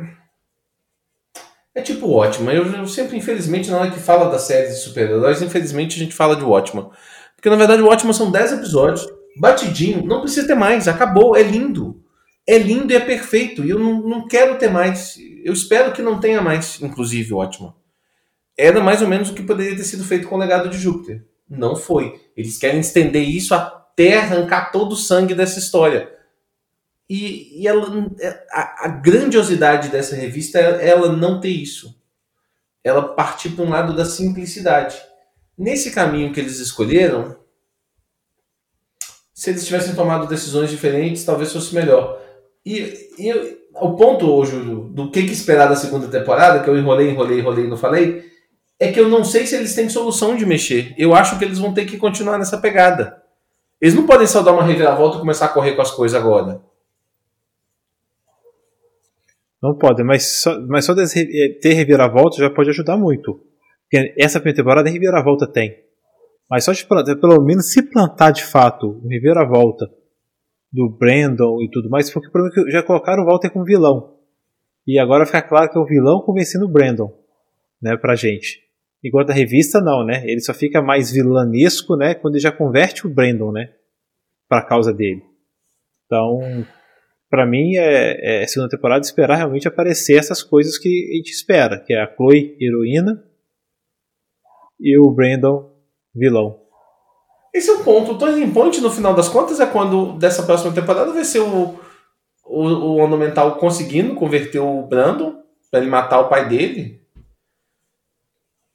[1.74, 2.50] é tipo ótimo.
[2.50, 6.14] Eu, eu sempre, infelizmente, na hora que fala das séries de super-heróis, infelizmente a gente
[6.14, 6.92] fala de ótimo.
[7.34, 9.06] Porque na verdade o ótimo são 10 episódios
[9.38, 12.02] batidinho, não precisa ter mais, acabou, é lindo.
[12.46, 13.64] É lindo e é perfeito.
[13.64, 15.16] E eu não, não quero ter mais.
[15.44, 17.74] Eu espero que não tenha mais, inclusive, ótimo.
[18.58, 21.24] Era mais ou menos o que poderia ter sido feito com o legado de Júpiter.
[21.48, 22.20] Não foi.
[22.36, 26.12] Eles querem estender isso até arrancar todo o sangue dessa história.
[27.08, 27.86] E, e ela,
[28.50, 31.96] a, a, grandiosidade dessa revista é ela não ter isso.
[32.82, 35.00] Ela partir para um lado da simplicidade.
[35.56, 37.38] Nesse caminho que eles escolheram,
[39.32, 42.20] se eles tivessem tomado decisões diferentes, talvez fosse melhor.
[42.66, 47.10] E, e o ponto, Júlio, do que, que esperar da segunda temporada, que eu enrolei,
[47.10, 48.28] enrolei, enrolei e não falei,
[48.78, 50.94] é que eu não sei se eles têm solução de mexer.
[50.96, 53.22] Eu acho que eles vão ter que continuar nessa pegada.
[53.80, 56.60] Eles não podem só dar uma reviravolta e começar a correr com as coisas agora.
[59.60, 63.40] Não pode, mas só, mas só ter reviravolta já pode ajudar muito.
[63.82, 65.76] Porque essa primeira temporada reviravolta tem.
[66.48, 69.90] Mas só de plantar, pelo menos se plantar de fato o Rivera-Volta
[70.72, 72.28] do Brandon e tudo mais, porque
[72.68, 74.16] é já colocaram o Walter como vilão.
[74.86, 77.12] E agora fica claro que é o vilão convencendo o Brandon,
[77.82, 78.67] né, pra gente.
[79.04, 80.22] Enquanto a revista não, né?
[80.24, 83.70] Ele só fica mais vilanesco, né, quando ele já converte o Brandon, né,
[84.48, 85.22] pra causa dele.
[86.06, 86.40] Então,
[87.30, 91.78] para mim é, é segunda temporada esperar realmente aparecer essas coisas que a gente espera,
[91.78, 93.22] que é a Chloe heroína
[94.80, 95.70] e o Brandon
[96.14, 96.60] vilão.
[97.52, 98.12] Esse é o ponto.
[98.12, 101.78] O turning point, no final das contas, é quando dessa próxima temporada vai ser o,
[102.44, 107.02] o, o Ornamental conseguindo converter o Brandon para ele matar o pai dele.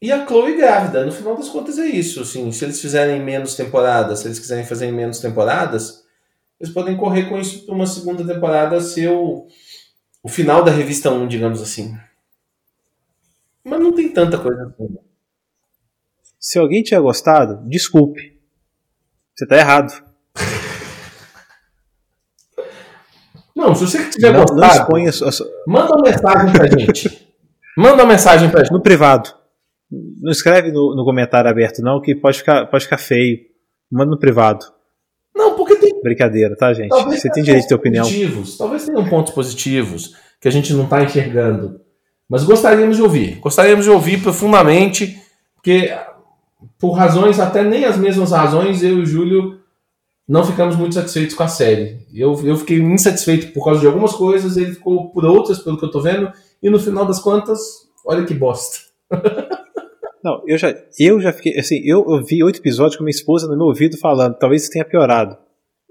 [0.04, 1.06] E a Chloe grávida.
[1.06, 2.24] No final das contas é isso.
[2.24, 6.04] Assim, se eles fizerem menos temporadas, se eles quiserem fazer menos temporadas,
[6.60, 9.48] eles podem correr com isso para uma segunda temporada ser o,
[10.22, 11.98] o final da revista 1, digamos assim.
[13.64, 14.98] Mas não tem tanta coisa assim.
[16.38, 18.38] Se alguém tiver gostado, desculpe.
[19.34, 20.04] Você tá errado.
[23.56, 25.48] Não, se você tiver não, gostado, não exponha a sua...
[25.66, 27.34] manda uma mensagem pra gente.
[27.78, 28.74] manda uma mensagem pra gente.
[28.74, 29.43] No privado.
[30.22, 33.38] Não escreve no, no comentário aberto, não, que pode ficar, pode ficar feio.
[33.92, 34.66] Manda no privado.
[35.36, 36.02] Não, porque tem.
[36.02, 36.90] Brincadeira, tá, gente?
[36.90, 38.04] Talvez você tem direito de ter opinião.
[38.04, 38.58] Positivos.
[38.58, 41.80] Talvez tenham pontos positivos que a gente não está enxergando.
[42.30, 43.40] Mas gostaríamos de ouvir.
[43.40, 45.22] Gostaríamos de ouvir profundamente,
[45.56, 45.94] porque
[46.80, 49.60] por razões, até nem as mesmas razões, eu e o Júlio
[50.28, 52.06] não ficamos muito satisfeitos com a série.
[52.14, 55.86] Eu, eu fiquei insatisfeito por causa de algumas coisas, ele ficou por outras, pelo que
[55.86, 56.32] eu tô vendo,
[56.62, 57.60] e no final das contas,
[58.06, 58.80] olha que bosta.
[60.24, 63.48] Não, eu já, eu já fiquei, assim, eu, eu vi oito episódios com minha esposa
[63.48, 65.38] no meu ouvido falando, talvez isso tenha piorado.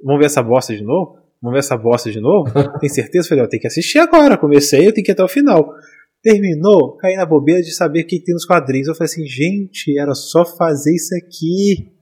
[0.02, 1.18] Vamos ver essa bosta de novo?
[1.40, 2.50] Vamos ver essa bosta de novo?
[2.80, 3.26] Tem certeza?
[3.26, 5.74] Eu falei, eu tenho que assistir agora, comecei, eu tenho que ir até o final
[6.22, 8.86] terminou, caí na bobeira de saber o que tem nos quadrinhos.
[8.86, 11.92] Eu falei assim, gente, era só fazer isso aqui.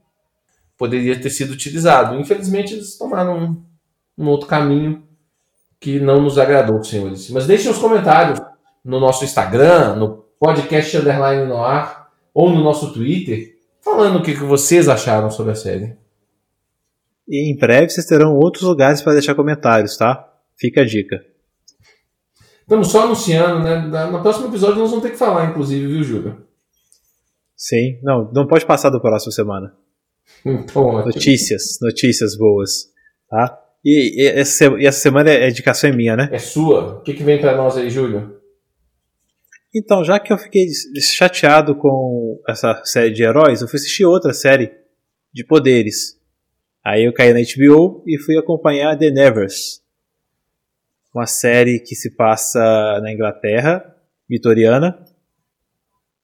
[0.77, 2.15] Poderia ter sido utilizado.
[2.19, 5.03] Infelizmente, eles tomaram um, um outro caminho
[5.79, 7.29] que não nos agradou, senhores.
[7.31, 8.39] Mas deixem os comentários
[8.85, 12.00] no nosso Instagram, no podcast Underline no ar,
[12.33, 15.95] ou no nosso Twitter, falando o que vocês acharam sobre a série.
[17.27, 20.31] E em breve vocês terão outros lugares para deixar comentários, tá?
[20.57, 21.23] Fica a dica.
[22.61, 24.05] Estamos só anunciando, né?
[24.05, 26.45] No próximo episódio nós vamos ter que falar, inclusive, viu, Júlio?
[27.55, 29.73] Sim, não, não pode passar do próximo semana.
[30.45, 32.85] Então, Notícias, notícias boas,
[33.29, 33.59] tá?
[33.83, 36.29] E, e essa, e essa semana é, a indicação é minha, né?
[36.31, 36.99] é sua.
[36.99, 38.40] O que, que vem pra nós aí, Júlio?
[39.73, 40.67] Então, já que eu fiquei
[40.99, 44.69] chateado com essa série de heróis, eu fui assistir outra série
[45.33, 46.19] de poderes.
[46.83, 49.81] Aí eu caí na HBO e fui acompanhar The Nevers.
[51.15, 52.59] Uma série que se passa
[53.01, 53.81] na Inglaterra,
[54.29, 55.05] vitoriana.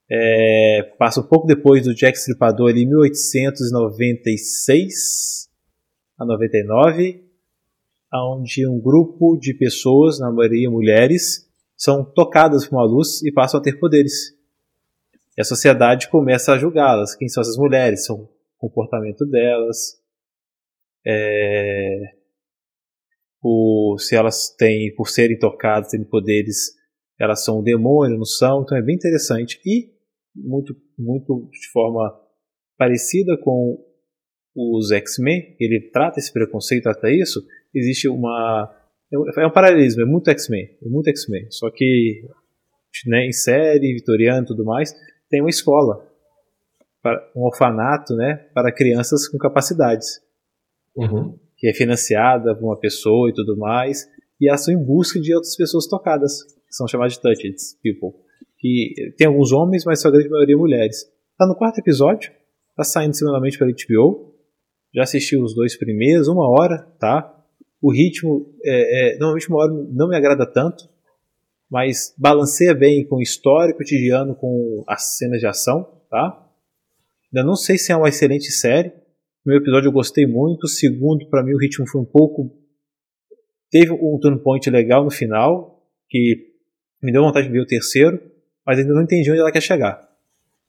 [0.09, 5.49] É, passa um pouco depois do Jack Stripador ali, 1896
[6.17, 7.23] a 99,
[8.13, 11.46] onde um grupo de pessoas, na maioria mulheres,
[11.78, 14.36] são tocadas por uma luz e passam a ter poderes.
[15.38, 17.15] E a sociedade começa a julgá-las.
[17.15, 18.05] Quem são essas mulheres?
[18.05, 20.01] São o comportamento delas,
[21.05, 22.15] é,
[23.41, 26.75] o, se elas têm, por serem tocadas, têm poderes,
[27.17, 28.61] elas são um demônio, não são.
[28.61, 29.61] Então é bem interessante.
[29.65, 29.89] E
[30.36, 32.13] muito, muito de forma
[32.78, 33.82] parecida com
[34.53, 37.41] os X-Men, ele trata esse preconceito, trata isso.
[37.73, 38.73] Existe uma.
[39.12, 41.49] É um paralelismo, é muito X-Men, é muito X-Men.
[41.49, 42.24] Só que
[43.05, 44.93] né, em série, vitoriano e tudo mais,
[45.30, 46.05] tem uma escola,
[47.36, 50.22] um orfanato né, para crianças com capacidades.
[50.95, 51.38] Uhum.
[51.55, 54.08] que é financiada por uma pessoa e tudo mais,
[54.41, 58.20] e elas estão em busca de outras pessoas tocadas, que são chamadas de touched people.
[58.58, 61.05] Que tem alguns homens, mas sua grande maioria mulheres.
[61.38, 62.32] Tá no quarto episódio,
[62.76, 64.34] tá saindo semanalmente pela HBO.
[64.93, 67.36] Já assisti os dois primeiros, uma hora, tá?
[67.82, 70.89] O ritmo, é, é, normalmente uma hora não me agrada tanto,
[71.69, 76.43] mas balanceia bem com história cotidiano, com as cenas de ação, tá?
[77.34, 78.91] Ainda não sei se é uma excelente série,
[79.43, 82.51] primeiro episódio eu gostei muito, o segundo, para mim, o ritmo foi um pouco.
[83.69, 86.53] Teve um turn point legal no final, que
[87.01, 88.19] me deu vontade de ver o terceiro,
[88.65, 90.07] mas ainda não entendi onde ela quer chegar.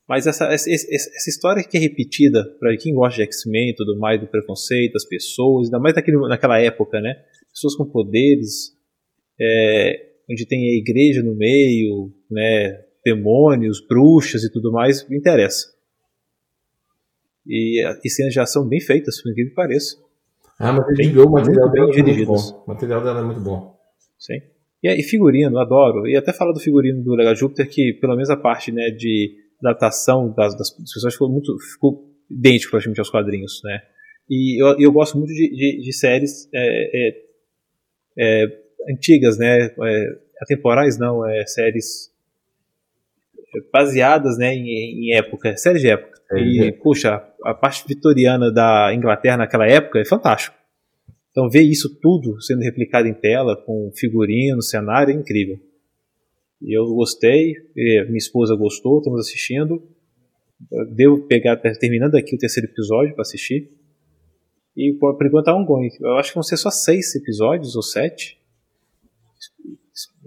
[0.08, 3.98] Mas essa, essa, essa história que é repetida, para quem gosta de X-Men e tudo
[3.98, 7.14] mais, do preconceito das pessoas, ainda mais naquele, naquela época, né?
[7.52, 8.74] Pessoas com poderes,
[9.38, 12.88] é, onde tem a igreja no meio, né?
[13.04, 15.72] demônios, bruxas e tudo mais, me interessa.
[17.46, 19.96] E, e cenas de ação bem feitas, por incrível que pareça.
[20.58, 22.64] Ah, mas ele viu o material bem dela é muito bom.
[22.66, 23.78] O material dela é muito bom.
[24.18, 24.40] Sim.
[24.82, 26.06] E, e figurino, adoro.
[26.06, 29.34] E até falar do figurino do Legal Júpiter, que pelo menos a parte né, de
[29.62, 33.80] adaptação das, das pessoas ficou muito ficou idêntico praticamente aos quadrinhos, né?
[34.28, 37.22] E eu, eu gosto muito de, de, de séries é, é,
[38.18, 38.46] é,
[38.92, 39.66] antigas, né?
[39.66, 42.12] É, atemporais não, é séries
[43.72, 46.18] baseadas né, em, em época, séries de época.
[46.36, 50.54] E, puxa, a parte vitoriana da Inglaterra naquela época é fantástico.
[51.30, 55.58] Então ver isso tudo sendo replicado em tela, com figurino, cenário, é incrível.
[56.60, 59.82] Eu gostei, minha esposa gostou, estamos assistindo.
[60.94, 63.70] Devo pegar, terminando aqui o terceiro episódio para assistir.
[64.76, 65.88] E por enquanto tá ongoing.
[66.00, 68.40] Eu acho que vão ser só seis episódios ou sete.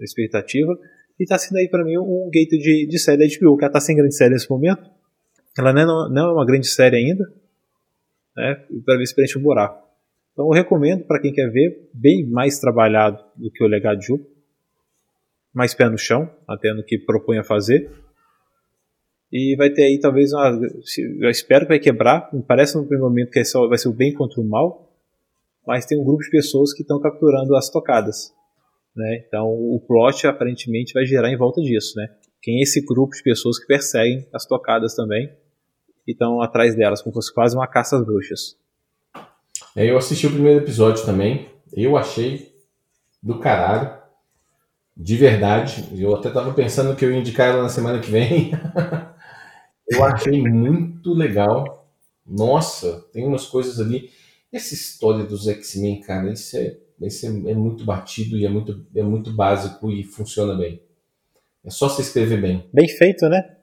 [0.00, 0.78] Expectativa.
[1.20, 3.72] E tá sendo aí para mim um gate de, de série da HBO, que ela
[3.72, 4.90] tá sem grande série nesse momento.
[5.56, 7.24] Ela não é, não é uma grande série ainda,
[8.36, 8.54] né?
[8.84, 9.86] Para ver se preenche um buraco.
[10.32, 14.06] Então eu recomendo para quem quer ver, bem mais trabalhado do que o Legado de
[14.06, 14.31] Júpiter,
[15.52, 17.90] mais pé no chão, até no que propõe a fazer.
[19.30, 20.60] E vai ter aí talvez uma.
[21.20, 22.28] Eu espero que vai quebrar.
[22.32, 24.92] Me parece no primeiro momento que é só, vai ser o bem contra o mal.
[25.66, 28.34] Mas tem um grupo de pessoas que estão capturando as tocadas.
[28.94, 29.24] Né?
[29.26, 31.96] Então o plot aparentemente vai gerar em volta disso.
[31.96, 32.08] Né?
[32.42, 35.32] Quem é esse grupo de pessoas que perseguem as tocadas também
[36.06, 38.56] e estão atrás delas, como se fosse quase uma caça às bruxas.
[39.74, 41.48] É, eu assisti o primeiro episódio também.
[41.72, 42.52] Eu achei
[43.22, 44.01] do caralho.
[44.96, 45.88] De verdade.
[45.96, 48.52] Eu até tava pensando que eu ia indicar ela na semana que vem.
[49.88, 51.88] eu achei muito legal.
[52.26, 54.10] Nossa, tem umas coisas ali.
[54.52, 58.86] Essa história dos X-Men, cara, isso, é, isso é, é muito batido e é muito,
[58.94, 60.80] é muito básico e funciona bem.
[61.64, 62.68] É só se escrever bem.
[62.72, 63.56] Bem feito, né?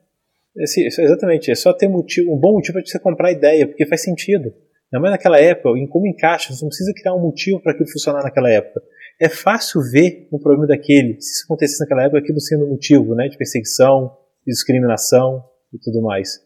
[0.56, 3.86] Esse, exatamente, é só ter motivo, um bom motivo para você comprar a ideia, porque
[3.86, 4.52] faz sentido.
[4.92, 8.24] É naquela época, em como encaixa, você não precisa criar um motivo para aquilo funcionar
[8.24, 8.82] naquela época.
[9.20, 13.28] É fácil ver um problema daquele, se isso acontecesse naquela época, aquilo sendo motivo né,
[13.28, 14.16] de perseguição,
[14.46, 16.40] de discriminação e tudo mais.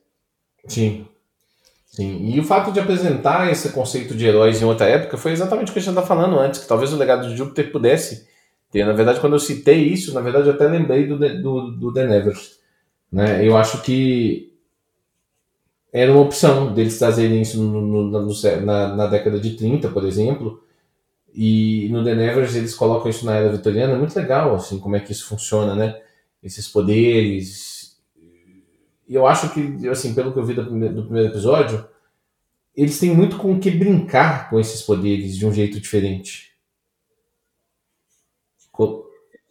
[0.67, 1.07] Sim.
[1.87, 2.35] Sim.
[2.35, 5.73] E o fato de apresentar esse conceito de heróis em outra época foi exatamente o
[5.73, 8.27] que a gente estava falando antes, que talvez o legado de Júpiter pudesse
[8.73, 8.85] ter.
[8.85, 12.09] Na verdade, quando eu citei isso, na verdade eu até lembrei do, do, do The
[12.09, 12.59] Nevers.
[13.13, 13.47] Né?
[13.47, 14.53] Eu acho que
[15.93, 18.33] era uma opção deles trazerem isso no, no, no,
[18.65, 20.64] na, na, década de 30, por exemplo.
[21.35, 23.95] E no The Nevers eles colocam isso na era vitoriana.
[23.95, 26.01] É muito legal, assim, como é que isso funciona, né?
[26.41, 27.99] Esses poderes.
[29.09, 31.85] eu acho que, assim, pelo que eu vi do primeiro, do primeiro episódio,
[32.77, 36.53] eles têm muito com o que brincar com esses poderes de um jeito diferente.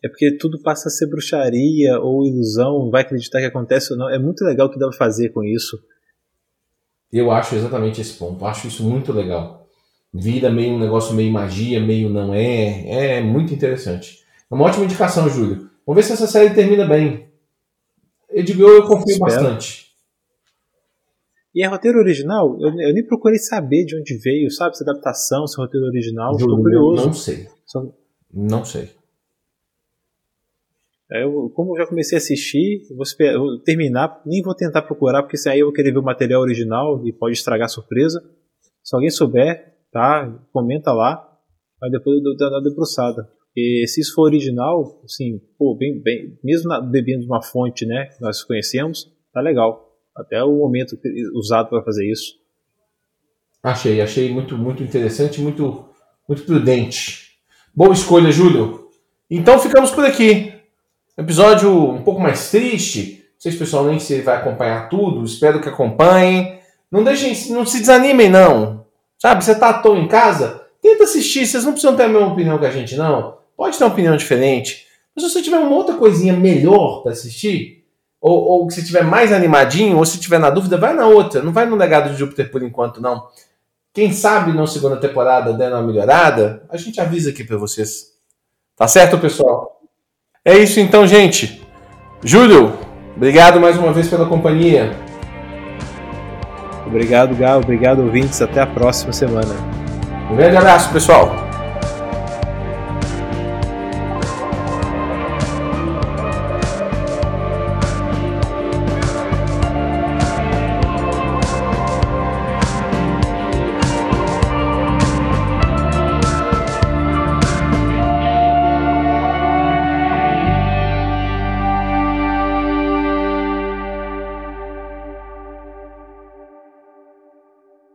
[0.03, 4.09] É porque tudo passa a ser bruxaria ou ilusão, vai acreditar que acontece ou não.
[4.09, 5.81] É muito legal o que dá pra fazer com isso.
[7.11, 8.41] Eu acho exatamente esse ponto.
[8.41, 9.62] Eu acho isso muito legal.
[10.13, 13.17] Vira meio um negócio meio magia, meio não é.
[13.17, 14.23] É muito interessante.
[14.49, 15.69] É uma ótima indicação, Júlio.
[15.85, 17.27] Vamos ver se essa série termina bem.
[18.29, 19.31] HBO eu confio Espero.
[19.31, 19.83] bastante.
[21.55, 22.57] E é roteiro original?
[22.59, 24.77] Eu, eu, nem procurei saber de onde veio, sabe?
[24.77, 26.33] Se é adaptação, se é roteiro original.
[26.33, 27.05] Júlio, Estou curioso.
[27.05, 27.47] Não sei.
[27.65, 27.93] Só...
[28.31, 28.89] Não sei.
[31.11, 35.21] Eu, como eu já comecei a assistir, vou, esperar, vou, terminar, nem vou tentar procurar,
[35.21, 38.23] porque se aí eu vou querer ver o material original e pode estragar a surpresa.
[38.83, 40.27] Se alguém souber, tá?
[40.51, 41.29] Comenta lá.
[41.81, 43.29] Aí depois eu dou uma debruçada.
[43.55, 48.05] E se isso for original, assim, pô, bem, bem, mesmo na, bebendo uma fonte, né,
[48.07, 49.91] que nós conhecemos, tá legal.
[50.15, 50.97] Até o momento
[51.35, 52.33] usado para fazer isso.
[53.61, 55.85] Achei, achei muito, muito interessante, muito,
[56.27, 57.37] muito prudente.
[57.73, 58.87] Boa escolha, Júlio.
[59.29, 60.53] Então ficamos por aqui.
[61.17, 63.23] Episódio um pouco mais triste.
[63.33, 65.23] Não sei se pessoalmente se vai acompanhar tudo.
[65.23, 66.59] Espero que acompanhem.
[66.91, 68.82] Não deixem, não se desanimem, não.
[69.23, 70.63] Sabe, você tá à toa em casa?
[70.81, 71.47] Tenta assistir.
[71.47, 73.37] Vocês não precisam ter a mesma opinião que a gente, não.
[73.55, 74.85] Pode ter uma opinião diferente.
[75.15, 77.85] Mas se você tiver uma outra coisinha melhor para assistir,
[78.19, 81.41] ou, ou se tiver mais animadinho, ou se tiver na dúvida, vai na outra.
[81.41, 83.25] Não vai no Legado de Júpiter por enquanto, não.
[83.93, 88.11] Quem sabe na segunda temporada dando uma melhorada, a gente avisa aqui para vocês.
[88.75, 89.79] Tá certo, pessoal?
[90.43, 91.65] É isso então, gente.
[92.21, 92.77] Júlio,
[93.15, 94.91] obrigado mais uma vez pela companhia.
[96.93, 97.59] Obrigado, Gal.
[97.59, 98.39] Obrigado, ouvintes.
[98.39, 99.55] Até a próxima semana.
[100.29, 101.42] Um grande abraço, pessoal.